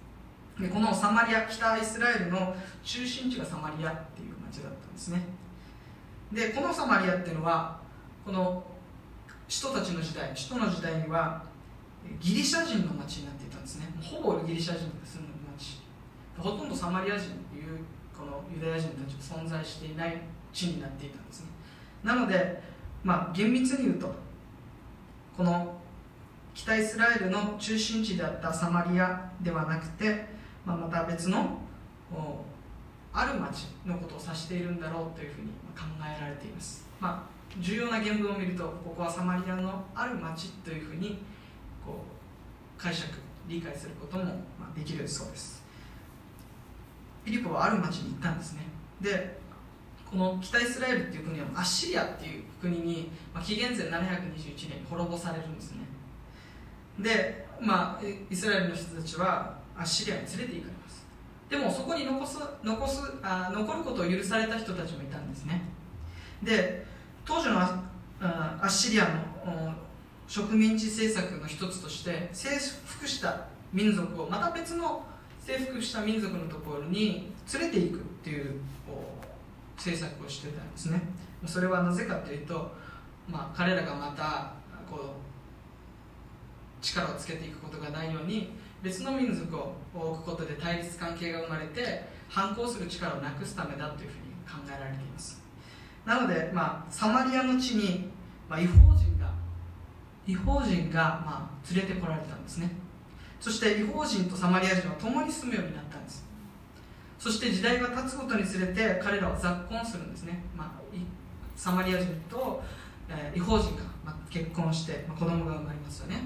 [0.59, 5.21] でこのサマリア北イスラエルの中心地がサマリアっていう町だったんですね。
[6.31, 7.79] でこのサマリアっていうのは
[8.25, 8.63] この
[9.47, 11.43] 首都たちの時代首都の時代には
[12.19, 13.87] ギリシャ人の町になっていたんですね。
[14.01, 15.81] ほぼギリシャ人が住む町。
[16.37, 17.79] ほとんどサマリア人という
[18.17, 20.17] このユダヤ人たちが存在していない
[20.51, 21.47] 地になっていたんですね。
[22.03, 22.70] なので
[23.03, 24.13] まあ厳密に言うと
[25.37, 25.75] この
[26.53, 30.25] 北イスラエルの中心地であったサマリアではなくて、
[30.65, 31.59] まあ、また別の
[33.13, 41.23] ある町のことを指しているんだろうというふうに考えられています、まあ、重要な原文を見るとここはサマリアのある町というふうに
[41.85, 42.03] こ
[42.77, 43.13] う解釈
[43.47, 44.33] 理解することも
[44.75, 45.63] できるそうです。
[47.25, 48.61] ピリポはある町に行ったんですね。
[49.01, 49.39] で
[50.09, 55.79] この北イスラエルっていう国はアッシリアっていう国に、まあ、紀元前721年に滅ぼされるんですね。
[56.99, 61.07] で、まあ、イスラエルの人たちはアッシリアに連れて行かれます。
[61.49, 65.61] でもそこに残す残すあ残ることを許された人たちもいたんですね。
[66.41, 66.85] で
[67.25, 67.83] 当時のア
[68.21, 69.05] アッシリア
[69.45, 69.73] の
[70.27, 72.49] 植民地政策の一つとして征
[72.85, 75.03] 服した民族をまた別の
[75.39, 78.61] 征服した民族のところに連れていくっていう
[79.81, 81.01] 政策をしてたんですね。
[81.45, 82.71] それはなぜかというと、
[83.27, 84.53] まあ、彼らがまた
[84.89, 88.53] こう力をつけていくことがないように
[88.83, 95.41] 別の民族を置くことで対立関係が生まれて反抗する力をなくすためだというふうに考えられています。
[96.05, 98.09] なので、まあ、サマリアの地に、
[98.47, 99.31] まあ、違法人が
[100.27, 102.71] 違法人が、まあ、連れてこられたんですね。
[103.39, 106.30] そして違法人とサマリア人は共に住むようになったんです。
[107.21, 110.71] そして時代が経つことにつれて彼らは雑婚するんですね、まあ、
[111.55, 112.63] サマリア人と、
[113.07, 116.23] えー、違法人が、まあ、結婚して、まあ、子供が生まれますよね。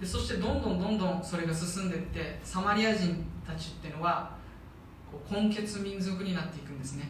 [0.00, 4.32] でそしてどんどんどんどんそれが進んでいってサマリア人たちっていうのは
[5.12, 7.08] こう根血民族になっていくんですね。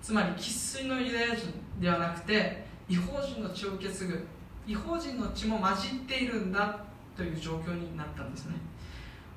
[0.00, 4.26] つまり生粋のユダヤ人ではなくて違法人の血を受け継ぐ
[4.66, 6.80] 違法人の血も混じっているんだ
[7.14, 8.54] という状況になったんですね。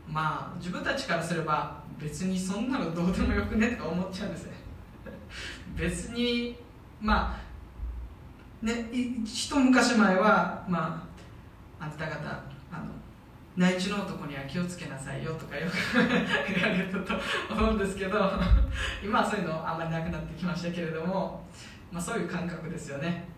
[0.08, 4.54] まあ自分たちからすれば別にそんなのどうでもよくねとか思っちゃうんですね。
[5.78, 6.58] 別に
[7.00, 7.38] ま
[8.64, 8.90] あね
[9.24, 11.08] 一昔前はま
[11.80, 12.14] ああんた方
[12.72, 12.92] あの
[13.56, 15.74] 内地の男には気をつけなさいよとかよく
[16.54, 17.14] 言われると
[17.54, 18.32] 思うんですけど
[19.04, 21.46] 今はそういうのあんまりなくなってきましたけれども、
[21.92, 23.30] まあ、そういう感覚ですよね。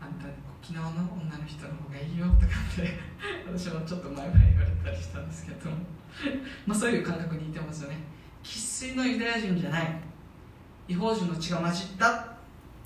[0.00, 0.26] あんた
[0.62, 2.98] 沖縄の女の人の方がいいよとかって
[3.46, 5.70] 私もちょっと前々言われたりしたんですけど。
[6.66, 7.98] まあそういう感覚に似てますよね。
[8.42, 10.00] 生粋のユダヤ人じゃない。
[10.88, 12.26] 違法人の血が混じった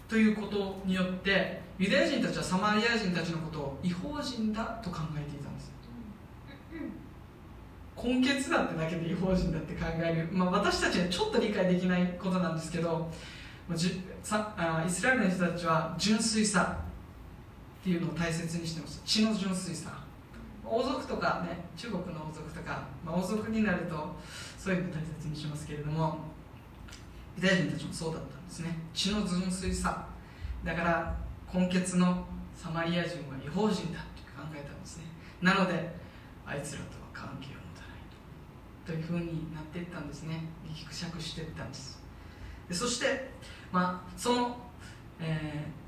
[0.09, 5.73] ということによってユダヤ人たちはサマリア人たちのことを違法人だと考えていたんです。
[7.97, 13.11] 根血だってだけで違法人だって考える、まあ、私たちはちょっと理解できないことなんですけど
[13.73, 16.77] じさあイスラエルの人たちは純粋さ
[17.81, 19.01] っていうのを大切にしてます。
[19.05, 20.04] 血の純粋さ。
[20.67, 23.95] 王族とかね中国の王族とか、まあ、王族になると
[24.59, 26.19] そういうの大切にしますけれども
[27.37, 28.79] ユダヤ人たちもそうだったんですね。
[28.95, 30.07] 血の純粋さ。
[30.65, 31.17] だから
[31.53, 35.05] 根血のサマリア人は違法人だと考えたんですね。
[35.43, 35.95] なので
[36.47, 38.01] あいつらとは関係を持たない
[38.87, 38.93] と。
[38.93, 40.45] いうふうになっていったんですね。
[40.73, 42.01] ぎくしゃくしていったんです。
[42.69, 43.31] でそして、
[43.73, 44.57] まあ、その、
[45.21, 45.84] えー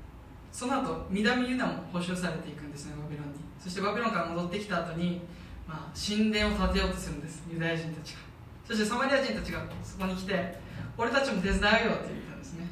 [0.51, 3.39] その後南ユダも補修されていくんですねバビロンに。
[3.59, 5.21] そしてバビロンから戻ってきた後に、
[5.67, 8.19] まあ、神殿を建てようとするんですユダヤ人たちが。
[8.65, 10.57] そしてサマリア人たちがそこに来て
[10.97, 11.95] 俺たちも手伝うよって言っ
[12.29, 12.67] たんですね。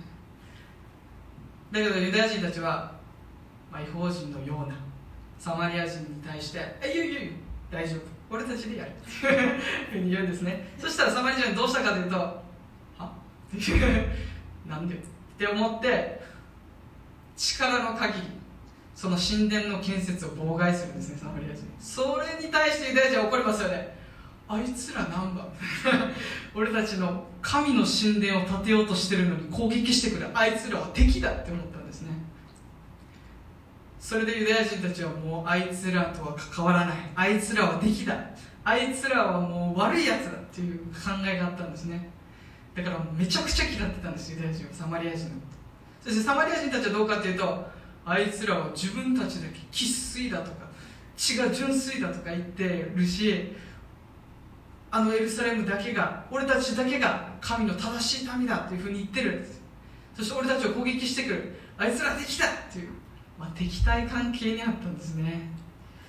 [1.71, 2.91] だけどユダヤ人たちは、
[3.71, 4.75] まあ、違法人のような
[5.37, 7.31] サマリア人に対して「えいいよいいよ
[7.71, 7.99] 大丈夫。
[8.31, 10.73] 俺たちでやる」って言うんですね。
[10.77, 12.17] そしたらサマリア人どうしたかというと
[12.97, 13.11] 「は？
[14.67, 14.97] なんで?」っ
[15.37, 16.21] て思って
[17.35, 18.27] 力の限り
[18.95, 21.63] その神殿の建設を妨害するんですねサマリア人。
[21.79, 23.93] それに対してユダヤ人は怒りますよね。
[24.47, 25.47] あいつら何番
[26.55, 30.29] 俺たちの神の神殿を建てようとしてるのに攻撃してくる。
[30.33, 32.11] あいつらは敵だって思ったんですね。
[33.99, 36.97] それでユダヤ人たちはもうあいつらとは関わらない。
[37.15, 38.17] あいつらは敵だ。
[38.63, 42.09] あいつらはもう悪いやつだっていう考えがあったんですね。
[42.73, 44.73] だからめちゃくちゃ嫌ってたんですユダヤ人は。
[44.73, 45.31] サマリア人の
[46.05, 47.65] そしてサマリア人たちはどうかっていうと
[48.05, 50.67] あいつらは自分たちだけ生粋だとか
[51.17, 53.55] 血が純粋だとか言ってるし
[54.91, 59.61] あのエルサレムだけが俺たちだけが神の正しい民だというふうに言ってるんです。
[60.15, 61.55] そして俺たちを攻撃してくる。
[61.77, 62.89] あいつら敵だっていう、
[63.37, 65.49] まあ、敵対関係にあったんですね。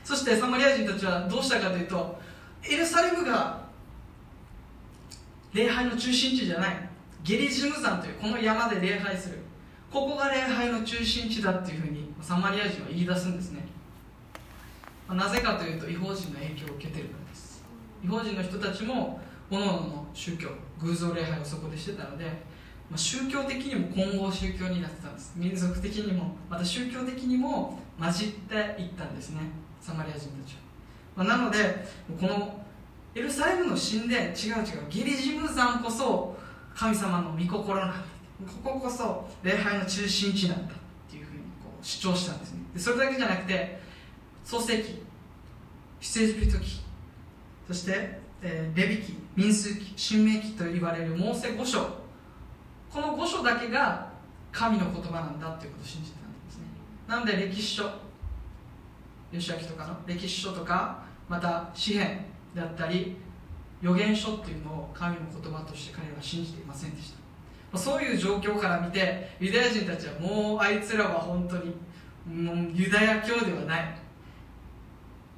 [0.04, 2.20] そしてサマリア人たちはどうしたかというと
[2.62, 3.66] エルサレムが
[5.52, 6.88] 礼拝の中心地じゃない
[7.24, 9.38] ゲリジム山というこの山で礼拝する
[9.96, 13.64] ここが礼拝の中心地だっていうふうにサマリア人は言い出すんですね。
[15.08, 17.64] なぜかというと違法人の影響を受けてるからです。
[18.04, 19.18] 違法人の人たちも
[19.48, 20.50] 各々の宗教
[20.82, 25.32] 偶像礼拝をそこでしてたので、まあ、宗教的にも混合宗教になってたんです。
[25.34, 29.40] 民族的にもまた宗教的にも混じっていったんですね。
[29.80, 30.56] サマリア人たち
[31.16, 31.86] は、まあ、なので
[32.20, 32.62] この
[33.14, 36.36] エルサレムの神殿違う違うゲリジム山こそ
[36.74, 42.60] 神様の御心なんだこここそ礼拝の中心地なんだっていうふうにこう主張したんですね。
[42.74, 43.80] でそれだけじゃなくて
[44.44, 45.02] 創世記
[46.00, 46.80] 出エジプト記
[47.66, 52.06] そして、えー、レビ記民数記新明記と言われるモーセ五章。
[52.92, 54.10] この5章だけが
[54.52, 56.64] 神の言葉なんだっていうことを信じてたんですね。
[57.08, 57.84] なので歴史書
[59.32, 62.24] 義明とかの歴史書とかまた詩篇
[62.54, 63.16] だったり
[63.82, 67.15] 預言書っていうのを神の言葉として彼らは信じていませんでした。
[67.76, 71.74] そういう状況から見てユダヤ人たちはもうあいつらは本当に
[72.26, 73.96] もうユダヤ教ではない。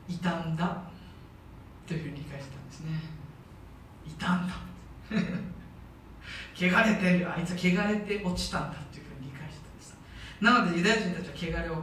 [0.08, 0.82] いたんだ。
[1.86, 2.90] というふうに理解してたんですね。
[4.06, 4.54] いたんだ。
[6.56, 7.30] 汚れてる。
[7.30, 9.96] あいつは汚れて落ちたんだというふうに理解してたんです。
[10.40, 11.82] なのでユダヤ人たちは汚れを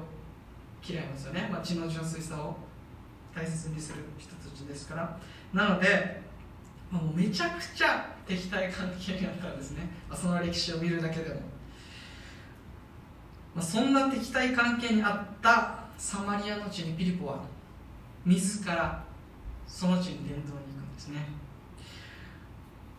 [0.87, 2.57] 嫌いますよね、まあ、血の純粋さを
[3.33, 5.17] 大切にする人たちですから。
[5.53, 6.21] なので
[6.89, 11.35] もうめちゃくちゃ敵対関係にあったんですね、まあ、その歴史を見るだけでも、
[13.55, 17.39] まあ、そんな敵対関係にあったサマリアの地にピリポは
[18.25, 19.03] 自ら
[19.67, 21.27] その地に伝道に行くんですね。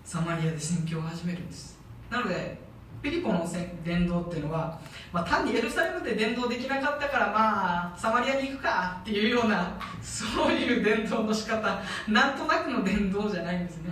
[0.05, 1.79] サマリアで宣教を始めるんです。
[2.11, 2.59] なので
[3.03, 3.47] ピリポの
[3.85, 4.81] 伝道っていうのは、
[5.13, 11.83] まあ、単にエルサレムで伝道できなかったからまあサマリアに行くかっていうようなそういう伝道の仕方。
[12.09, 13.91] なんとなくの伝道じゃないんですね。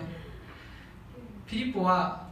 [1.47, 2.29] ピリポは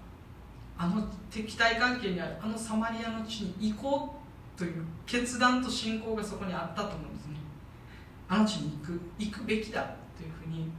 [0.77, 4.15] あの敵対関係にあるあのサマリアの地に行こ
[4.57, 7.37] うという決断と信仰がそこにあったと思うんですね。
[8.29, 10.71] あの地に行く行くべきだというふうに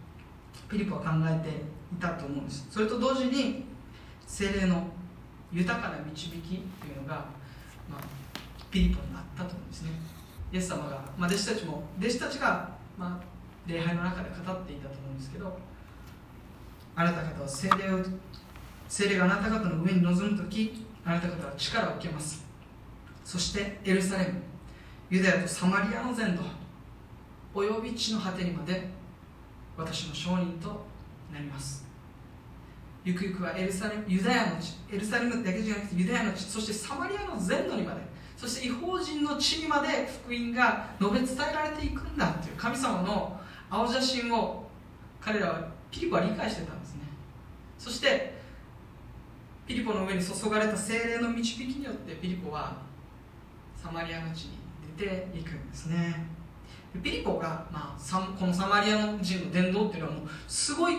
[0.70, 1.50] ピリポは考えて
[1.96, 2.68] いたと思うんです。
[2.70, 3.66] それと同時に
[4.26, 4.88] 精霊の
[5.52, 7.26] 豊かな導きというのが、
[7.90, 8.04] まあ、
[8.72, 9.92] ピリポにあったと思うんですね。
[10.52, 13.24] イエス様が、まあ、弟子たちも弟子たちが、まあ、
[13.68, 15.58] 礼拝の中で語っていたと思うんですけど
[16.96, 18.00] あなた方は精霊を
[18.88, 22.46] 精霊があなた方の上に臨む時あなた方は力を受けます。
[23.24, 24.34] そしてエルサレム
[25.10, 26.44] ユダヤとサマリアの全土
[27.54, 28.88] および地の果てにまで
[29.78, 30.86] 私の証人と
[31.32, 31.84] なります。
[33.06, 38.02] ゆくゆくはエルサレムユダヤの地エルサレムだけじゃなくてユダヤの地そしてサマリアの全土にまで
[38.38, 39.88] そして違法人の地にまで
[40.24, 43.38] 福音が述べ伝えられていくんだという神様の
[43.70, 44.64] 青写真を
[45.20, 46.83] 彼らはピリポは理解してた
[47.84, 48.34] そして
[49.68, 52.78] ピリポの上に注がれた精霊の導きによってピリポは
[53.76, 54.52] サマリアの地に
[54.98, 56.26] 出ていくんですね。
[57.04, 60.98] ピリポが、まあ、このサマリアの人の伝道っていうのはもうすごい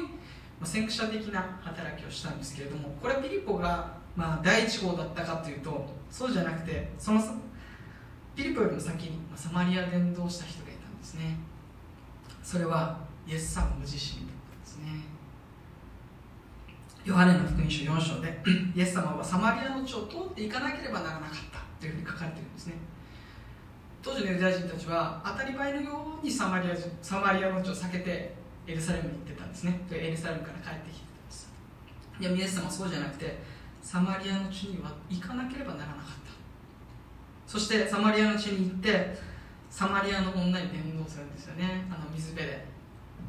[0.60, 7.20] まあ、先駆者的な働きをしたんですけれどもこれはピリポが、まあ、第一号だったかというとそうじゃなくてその
[8.36, 11.38] ピリポよりも先に、サマリア伝道した人がいたんですね。
[12.42, 15.13] それはイエス様ご自身だったんですね。
[17.04, 18.40] ヨハネの福音書4章で
[18.74, 22.74] イエス様はサマリアの地を通っていかなければならなかったというふうに書かれているんですね。
[24.02, 28.34] 当時のユダヤ人たちは当たり前のようにサマリアサマリアの地を避けて
[28.66, 29.80] エルサレムに行ってたんですね。
[29.90, 31.52] エルサレムから帰ってきてたんです。
[32.20, 33.38] いやイエス様はそうじゃなくて
[33.82, 36.10] サマリアの地には行かなければならなかった。
[37.46, 39.18] そしてサマリアの地に行って
[39.68, 41.86] サマリアの女に伝道するんですよね。
[41.90, 42.64] あの水辺で。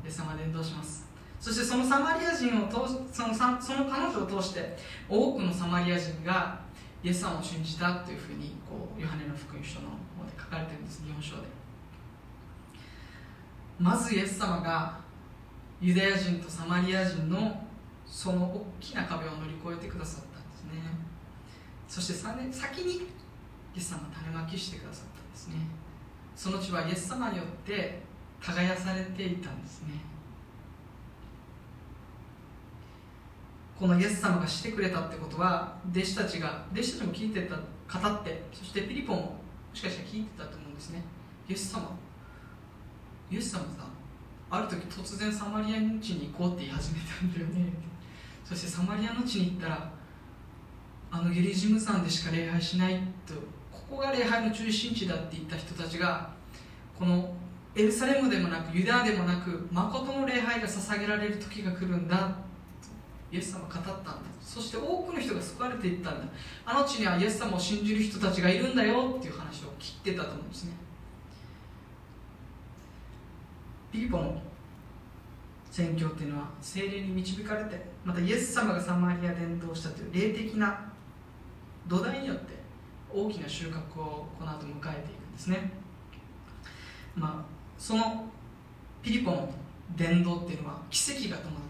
[0.06, 1.05] イエス様伝道します。
[1.46, 4.76] そしてそのサマリア人を通そのその彼女を通して
[5.08, 6.60] 多くのサマリア人が
[7.04, 11.44] イエス様を信じたというふうにこうヨハネの福音書の方で書かれてるんです4章で。
[13.78, 14.98] まずイエス様が
[15.80, 17.64] ユダヤ人とサマリア人の
[18.08, 20.82] その大きな壁を乗り越えてくださったんですね。
[21.88, 22.14] そして
[22.52, 23.08] 先にイ
[23.78, 25.58] エス様種まきしてくださったんですね。
[26.36, 28.02] その地はイエス様によって
[28.42, 30.15] 耕されていたんですね。
[33.80, 39.40] このイエス様がしてくれたってことは弟子たちが弟子たちも聞いてた語ってそしてピリポもも
[39.74, 41.04] しかしたら聞いてたと思うんですね。
[41.50, 41.98] イエス様。
[43.30, 43.86] イエス様さ
[44.50, 47.74] ある時突然サマリアの地に行こうって言い始めたんだよね。
[48.46, 49.92] そしてサマリアの地に行ったら
[51.12, 53.34] あのゲリジム山でしか礼拝しないと
[53.72, 56.30] ここが礼拝の中心地だって言った人たちが
[56.98, 57.34] この
[57.76, 62.45] エルサレムでもなくユダヤでもなく誠の礼拝が捧げられる時が来るんだ
[63.32, 64.14] イエス様語ったんだ。
[64.42, 66.34] そして多くの人が救われていったんだ。
[66.66, 70.74] あの地にはイエス様を信じる人たちがいるんだよっていう話を切ってたと思うんですね。
[73.92, 74.42] ピリポの
[75.72, 80.92] 宣教っていうのは精霊に導かれてまたイエス様がサマリア伝道したという霊的な
[81.88, 82.54] 土台によって
[83.14, 85.72] 大きな収穫をこの後迎えていくんですね。
[87.16, 88.26] まあその
[89.02, 89.50] ピリポの
[89.96, 91.65] 伝道っていうのは奇跡が伴ったんです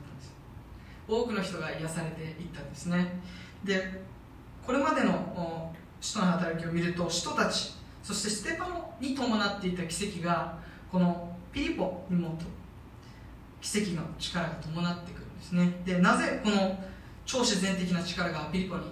[1.08, 3.20] 多くの人が癒されていったんですね。
[3.64, 4.04] で
[4.66, 10.58] これまでの使徒の働きを見ると使徒たちそしてステパノに伴っていた奇跡が
[10.92, 12.46] このピリポにもと
[13.62, 15.82] 奇跡の力が伴ってくるんですね。
[15.86, 16.78] でなぜこの
[17.26, 18.84] 超自然的な力がピリポに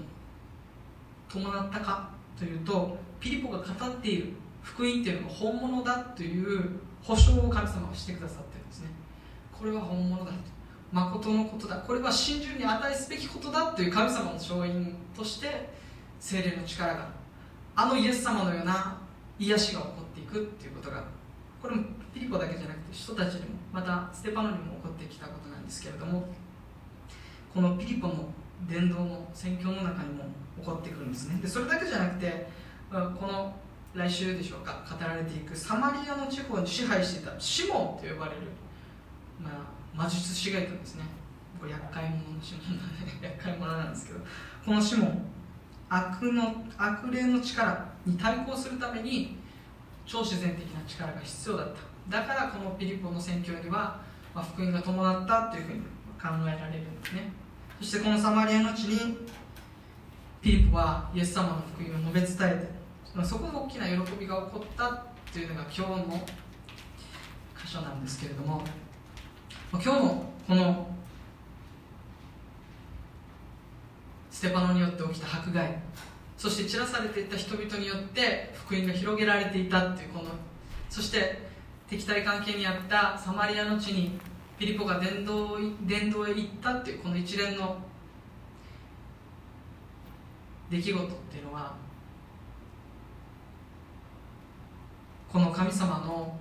[1.30, 8.88] 伴ったかというとピリポが語っている福音っていうのが本物だという保証を神様はしてくださってるんですね。
[9.51, 10.53] これは本物だと。
[10.94, 11.78] 誠のことだ。
[11.78, 15.70] これは真珠に値すべきことだという神様の勝因として
[16.20, 17.10] 精霊の力が
[17.76, 18.96] あのイエス様のような
[19.39, 21.04] 癒しが起こっていくっていうことが
[21.60, 21.84] これも
[22.14, 26.28] ピリポだけじゃなくて人たちにもまたステパノにも起こってきたことなんですけれども
[27.52, 28.30] このピリポの
[28.70, 30.26] 伝道の宣教の中にも
[30.60, 31.39] 起こってくるんですね。
[31.41, 32.48] でそれだけじゃなくて
[32.91, 33.56] この
[33.96, 38.38] 来週でしょうか語られていくサマリアの地方に支配していたシモンと呼ばれる、
[39.39, 39.54] まあ、
[39.94, 41.04] 魔術師がいたんですね。
[41.60, 44.20] これ厄介者のシモンなんで厄介者なんですけど。
[44.66, 45.26] このシモン
[45.89, 49.38] 悪の悪霊の力に対抗するために
[50.06, 51.74] 超自然的な力が必要だっ
[52.10, 52.20] た。
[52.20, 54.02] だからこのピリポの宣教には、
[54.34, 55.80] まあ、福音が伴ったというふうに
[56.20, 57.32] 考えられるんですね。
[57.80, 59.18] そしてこのサマリアの地に
[60.41, 62.68] ピリポはイエス様の福音を述べ伝え
[63.16, 66.26] てそこで大きな喜びが起こったというのが今日の
[67.56, 68.62] 箇所なんですけれども
[69.74, 70.88] 今日のこの
[74.30, 75.78] ステパノによって起きた迫害
[76.38, 80.30] そして散らされていった人々によって福音が広げられていたっていうこの
[80.90, 81.40] そして
[81.90, 84.20] 敵対関係にあったサマリアの地に
[84.60, 87.78] ピリポが伝道伝道へ行ったっていうこの一連の
[90.70, 91.76] 出来事っていうのは
[95.32, 96.38] この神様の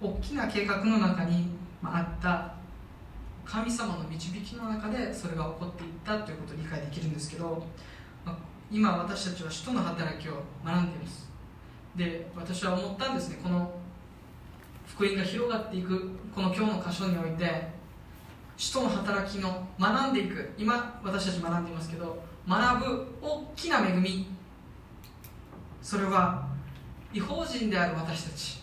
[0.00, 2.54] 大きな計画の中にあった
[3.44, 7.64] 神様の導きの中でそれが起こっていったということを理解できるんですけど
[8.70, 11.30] 今私たちは使徒の働きを学んでいます。
[11.96, 13.40] で私は思ったんですね。
[13.42, 13.74] この
[14.86, 17.68] 福音が広がっていくこの今日の箇所において
[18.56, 20.50] 使徒の働きの学んでいく。
[20.58, 24.26] 今私たち学んでいますけど学ぶ大きな恵み。
[25.80, 26.46] それは
[27.14, 28.62] 違法人である私たち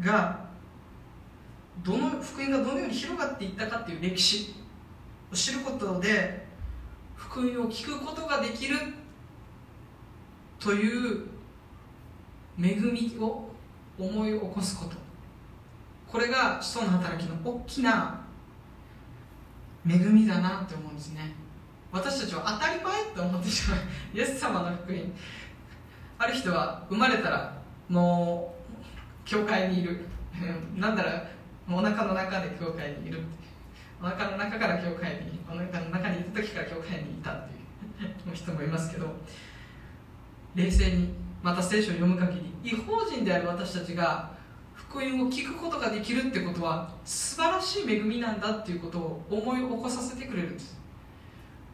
[0.00, 0.49] が
[1.78, 4.54] どの福音がどのように広がっていったかっていう歴史
[5.32, 6.46] を知ることで
[7.16, 8.76] 福音を聞くことができる
[10.58, 11.26] という
[12.62, 13.48] 恵みを
[13.98, 14.96] 思い起こすこと。
[16.06, 18.20] これが使徒の働きの大きな
[19.88, 21.34] 恵みだなって思うんですね。
[21.92, 23.78] 私たちは当たり前って思ってしまう。
[24.14, 25.12] イエス様の福音。
[26.18, 27.56] ある人は生まれたら
[27.88, 28.54] も
[29.24, 30.06] う教会にいる。
[30.76, 31.30] なんだら
[31.70, 33.20] お腹の中で教会にいる
[34.02, 37.60] お腹の中から教会にお腹の中にいた時から教会にいたっていう。
[38.34, 39.06] 人もいますけど
[40.54, 44.30] 冷静にまた聖書を読む限り違法人である私たちが
[44.74, 50.78] 福音を聞くことができるってことは素晴らしい恵みなんだっていうことを思い起こさせてくれるんです。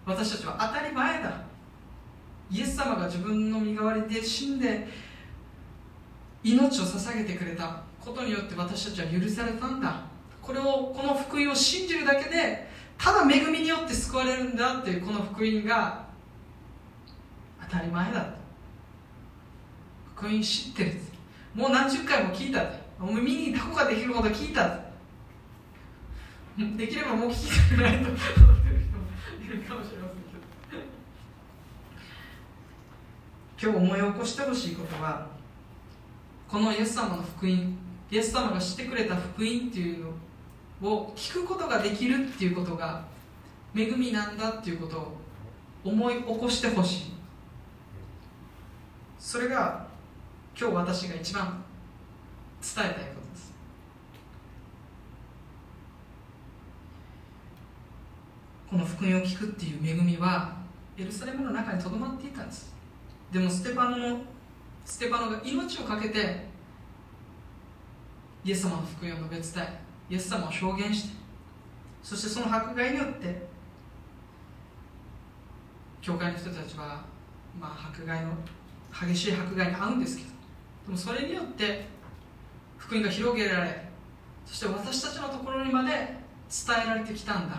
[0.05, 1.43] 私たちは当たり前だ。
[2.51, 4.87] イエス様が自分の身代わりで死んで
[6.45, 7.83] 命を捧げてくれた。
[8.07, 10.03] ことによって私たちは許されたんだ。
[10.41, 16.07] これをこの福音を信じるだけでただ恵みによって救われるんだっていうこの福音が
[17.69, 18.37] 当たり前だと。
[20.15, 20.93] 福音知ってる
[21.53, 22.65] もう何十回も聞いた
[23.01, 24.87] お耳にタコができるほど聞いた
[26.57, 28.17] できればもう聞きたくないと思ってる
[28.81, 29.05] 人も
[29.45, 30.29] いるかもしれませんけ
[30.77, 30.83] ど。
[33.61, 35.27] 今日思い起こしてほしいことは
[36.49, 37.77] このイエス様の福音
[38.11, 40.07] イエス様がしてくれた福音っていう
[40.81, 43.05] のを聞くことができるっていうことが
[43.75, 45.17] 恵みなんだっていうことを
[45.85, 47.13] 思い起こしてほしい。
[49.19, 49.87] それが
[50.59, 51.65] 今日私が一番
[52.63, 53.53] 伝えたいことです。
[58.71, 60.57] この福音を聞くっていう恵みは
[60.97, 62.75] エルサレムの中にとどまっていたんです。
[63.33, 64.21] でもステパノの
[64.85, 66.46] ステパノが命を懸けて
[68.47, 69.69] イエス様の福音を述べ伝
[70.09, 71.17] えイエス様を証言して
[72.01, 73.45] そしてその迫害によって
[76.01, 77.05] 教会の人たちは、
[77.61, 78.31] まあ、迫害の
[78.93, 80.31] 激しい迫害に遭うんですけど
[80.87, 81.87] でもそれによって
[82.79, 83.89] 福音が広げられ
[84.45, 86.15] そして私たちのところにまで伝
[86.85, 87.57] えられてきたんだ。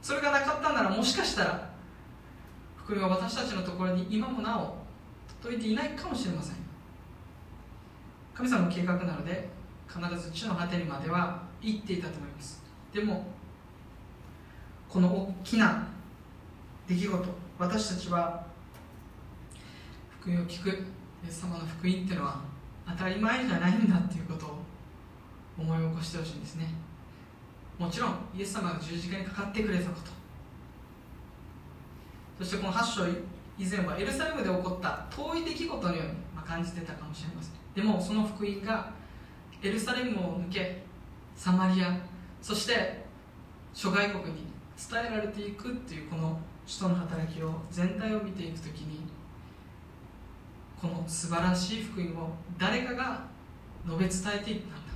[0.00, 1.70] それがなかったならもしかしたら
[2.76, 4.76] 福音は私たちのところに今もなお
[5.42, 6.56] 届いていないかもしれません。
[8.32, 9.48] 神様の計画なので
[9.92, 12.62] 必ず地の果てにまでは行っていたと思います。
[12.92, 13.26] でも
[14.88, 15.86] この大きな
[16.86, 17.28] 出来事
[17.58, 18.44] 私たちは
[20.20, 22.40] 福音を聞くイエス様の福音っていうのは
[22.86, 24.58] 当たり前じゃないんだっていうことを
[25.58, 26.68] 思い起こしてほしいんですね。
[27.78, 30.10] もちろんイエス様が十字架にかかってくれたこと。
[32.38, 33.06] そしてこの8章
[33.58, 36.12] 以前はエルサレムで起こった遠い出来事のように
[36.46, 37.52] 感じてたかもしれません。
[37.74, 38.90] でもその福音が
[39.62, 40.82] エルサレムを抜け
[41.36, 41.98] サマリア
[42.40, 43.04] そして
[43.74, 44.46] 諸外国に
[44.76, 49.00] 伝えられていくっていうこの使徒の働きを全体を見ていくときに
[50.80, 53.24] この素晴らしい福音を誰かが
[53.86, 54.90] 述べ伝えていったんだ。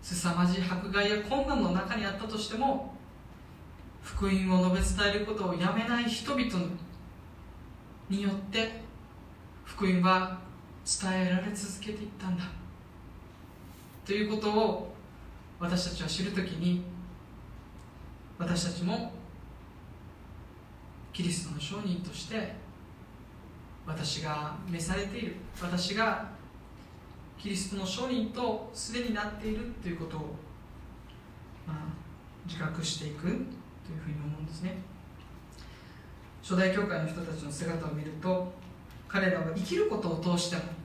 [0.00, 2.94] 凄まじい迫害や困難の中にあったとしても
[4.02, 6.46] 福音を述べ伝えることをやめない人々
[8.08, 8.80] によって
[9.64, 10.38] 福音は
[10.86, 12.44] 伝えられ続けていったんだ。
[14.08, 14.94] ということを
[15.60, 16.82] 私たちは知るときに
[18.38, 19.12] 私たちも
[21.12, 22.54] キリストの証人として
[23.86, 26.30] 私が召されている私が
[27.36, 30.20] キリストの証人とすでになっているということを、
[31.66, 31.76] まあ、
[32.46, 34.78] 自覚していくというふうに思うんですね。
[36.42, 38.50] 初代教会の人たちの姿を見ると
[39.06, 40.77] 彼らは生きることを通しても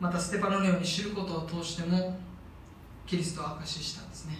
[0.00, 2.18] またステパノのように知ることを通しても
[3.06, 4.36] キリストを証ししたんですね。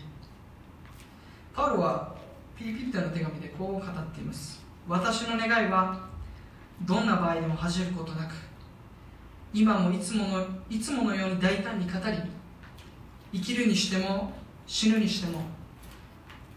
[1.55, 2.15] パウロは
[2.57, 4.63] ピリピリタの手紙でこう語っています。
[4.89, 5.99] 私の願いは
[6.83, 8.35] どんな場合でも恥じることなく
[9.53, 12.19] 今もいつものいつものように大胆に語り
[13.33, 14.33] 生きるにしても
[14.67, 15.41] 死ぬにしても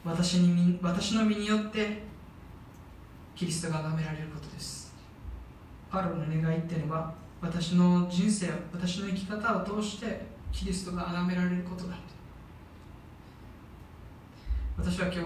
[0.03, 2.01] 私に私の身によって
[3.35, 4.95] キリストが崇められることです。
[5.89, 11.95] パウロの願いっていうのは私の人生私の生き方を通してキリストが崇められることだ。
[14.77, 15.21] 私は今日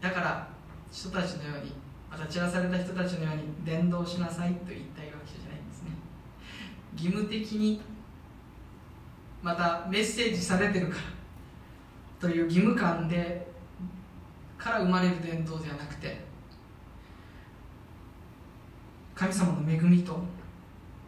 [0.00, 0.48] だから
[0.90, 1.72] 人たちのように
[2.10, 5.90] また散らされた人たちのように伝道しなさいと言いたわけじゃないんですね。
[6.94, 7.80] 義務的に
[9.42, 11.00] またメッセージされてるから
[12.20, 13.48] という義務感で
[14.58, 16.20] から生まれる伝道ではなくて
[19.14, 20.18] 神様の恵みと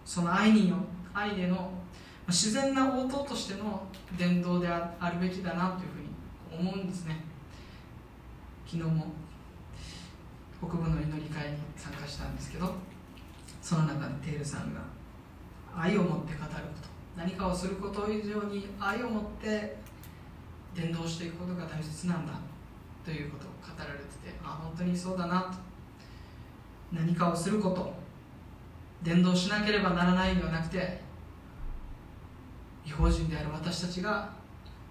[0.04, 0.76] その愛によ
[1.14, 1.70] 愛での
[2.28, 3.82] 自然な応答としての
[4.16, 5.90] 伝道であるべきだなという
[6.50, 7.24] ふうに思うんですね。
[8.64, 9.06] 昨日も
[10.58, 12.72] 北部の祈り会に参加したんですけど
[13.60, 14.80] その中でテールさんが
[15.76, 16.46] 愛を持って語るこ
[16.80, 19.76] と何かをすること以上に愛を持って
[20.74, 22.32] 伝道していくことが大切なんだ
[23.04, 25.72] ということを語られててあ本当にそうだなと。
[26.92, 27.92] 何かをすること
[29.02, 31.00] 伝道しなければならないんではなくて
[32.86, 34.30] 違法人である私たちが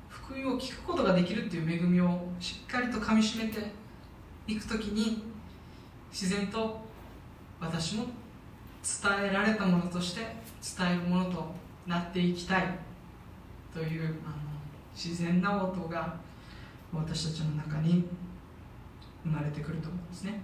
[0.09, 3.59] 福音を聞くことができるっていう恵みをしっかりとかみしめて
[4.47, 5.24] いくときに
[6.12, 6.80] 自然と
[7.59, 8.05] 私も
[8.84, 10.22] 伝えられたものとして
[10.78, 11.45] 伝えるものと
[11.88, 12.64] なっていきたい
[13.74, 14.36] というあの
[14.95, 16.16] 自然な応答が
[16.93, 18.05] 私たちの中に
[19.24, 20.41] 生まれてくると思うんですね。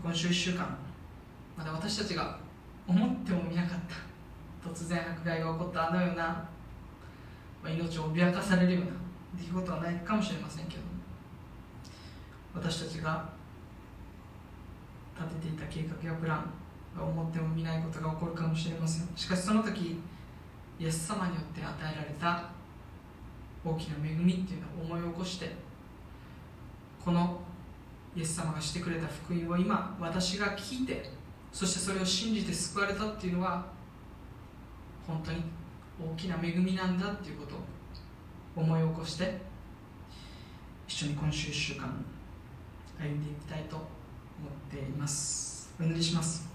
[0.00, 0.76] 今週1週間。
[1.56, 2.38] まだ私たちが
[2.86, 4.12] 思ってもみなかった。
[4.62, 6.48] 突然迫害が起こったあのような、
[7.62, 8.90] ま、命を脅かされるような
[9.36, 10.82] 出来事はないかもしれませんけど
[12.54, 13.28] 私たちが
[15.18, 16.50] 立てていた計画やプラン
[16.96, 19.08] が思ってもみないことが起こるかもしれません。
[19.16, 20.00] しかしその時
[20.78, 22.50] イエス様によって与えられた
[23.64, 25.54] 大きな恵みっていうのを思い起こして
[27.04, 27.40] この
[28.14, 31.10] イエス様がしてくれた福音を今私が聞いて
[31.50, 33.66] そしてそれを信じて救われたっていうのは
[35.06, 35.42] 本当に
[36.00, 37.58] 大きな恵みなんだっていうことを
[38.62, 39.38] 思い起こして
[40.86, 42.04] 一緒に今週1週間
[42.98, 43.88] 歩んでいきたいと思っ
[44.70, 45.72] ています。
[45.80, 46.48] お祈りします。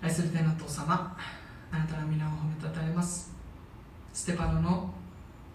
[0.00, 1.16] 愛する天の父様
[1.70, 3.34] あなたの皆を褒めたたえます。
[4.12, 4.90] ステパノの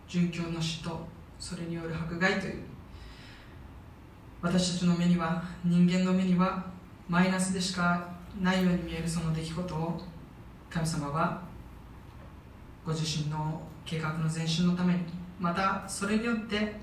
[0.08, 1.08] 殉教の死と
[1.40, 2.64] それによる迫害という
[4.42, 6.66] 私たちの目には人間の目には
[7.10, 8.08] マイナスでしか
[8.40, 10.02] ないように見えるその出来事を
[10.70, 11.42] 神様は
[12.86, 15.00] ご自身の計画の前進のために
[15.40, 16.76] またそれによって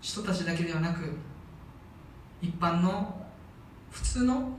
[0.00, 1.16] 人たちだけではなく
[2.40, 3.24] 一般の
[3.90, 4.58] 普通の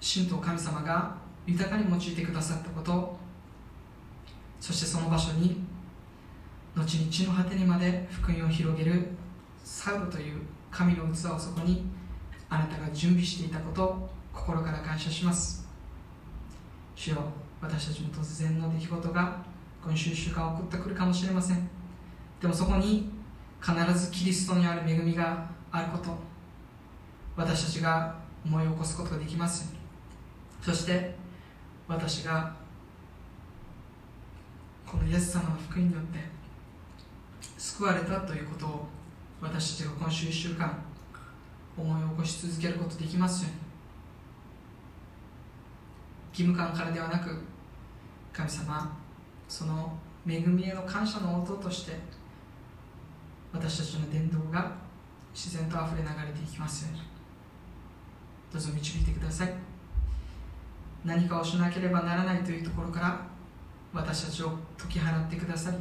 [0.00, 1.16] 神道神様が
[1.46, 3.16] 豊かに用いてくださったこと
[4.60, 5.64] そしてその場所に
[6.76, 9.08] 後に地の果てにまで福音を広げる
[9.64, 11.86] サウルという神の器をそこに
[12.48, 15.66] あなたが準備していたことを心から感謝します。
[16.94, 17.16] 主よ
[17.60, 19.38] 私たちも突然の出来事が
[19.82, 21.68] 今週1週間起こってくるかもしれません。
[22.40, 23.10] でもそこに
[23.64, 26.14] 必ずキリストにある恵みがあること
[27.34, 29.72] 私たちが思い起こすことができます
[30.60, 31.14] そして
[31.88, 32.54] 私が
[34.86, 36.18] このイエス様の福音によって
[37.56, 38.86] 救われたということを
[39.40, 40.82] 私たちが今週1週間
[41.76, 43.58] 思い起こし続けることできますように。
[46.30, 47.38] 義務感からではなく
[48.32, 48.96] 神様
[49.48, 51.92] その恵みへの感謝の音として
[53.52, 54.72] 私たちの伝道が
[55.32, 57.02] 自然とあふれ流れていきますように。
[58.52, 59.74] どうぞ導いてください。
[61.04, 63.20] 何かをしなければならないというところから
[63.92, 65.74] 私たちを解き放ってください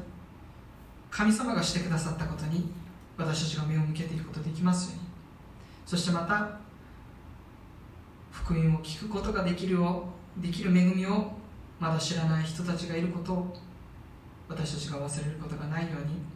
[1.10, 2.70] 神様がしてくださったことに
[3.18, 5.08] 私たちが目を向けていくことができますように。
[5.86, 6.60] そしてまた
[8.32, 10.06] 福音を聞くことができるを
[10.38, 11.32] できる恵みを
[11.80, 13.58] まだ知らない人たちがいることを
[14.48, 16.34] 私たちが忘れることがないように。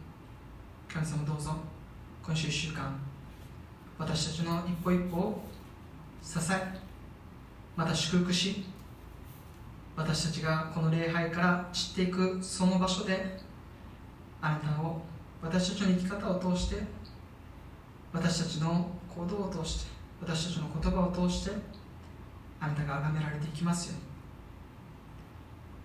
[0.88, 1.54] 神様どうぞ
[2.24, 2.98] 今週1週間
[3.98, 5.42] 私たちの一歩一歩を
[6.22, 6.78] 支え
[7.76, 8.64] また祝福し
[9.94, 13.38] 私たちがこの礼拝から散っていくその場所で
[14.40, 15.02] あなたを
[15.42, 16.76] 私たちの生き方を通して
[18.12, 21.52] 私たちの行動を通して私たちの言葉を通して
[22.60, 24.08] あなたが崇められていきますように。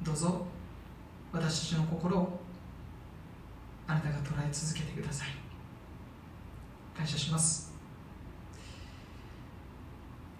[0.05, 0.45] どうぞ
[1.31, 2.39] 私たちの心を
[3.87, 5.27] あなたが捉え続けてください。
[6.97, 7.73] 感謝します。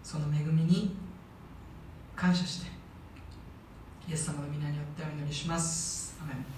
[0.04, 0.96] その恵みに
[2.16, 2.72] 感謝して
[4.08, 6.18] イエス様の皆によってお祈りします。
[6.22, 6.53] アメン。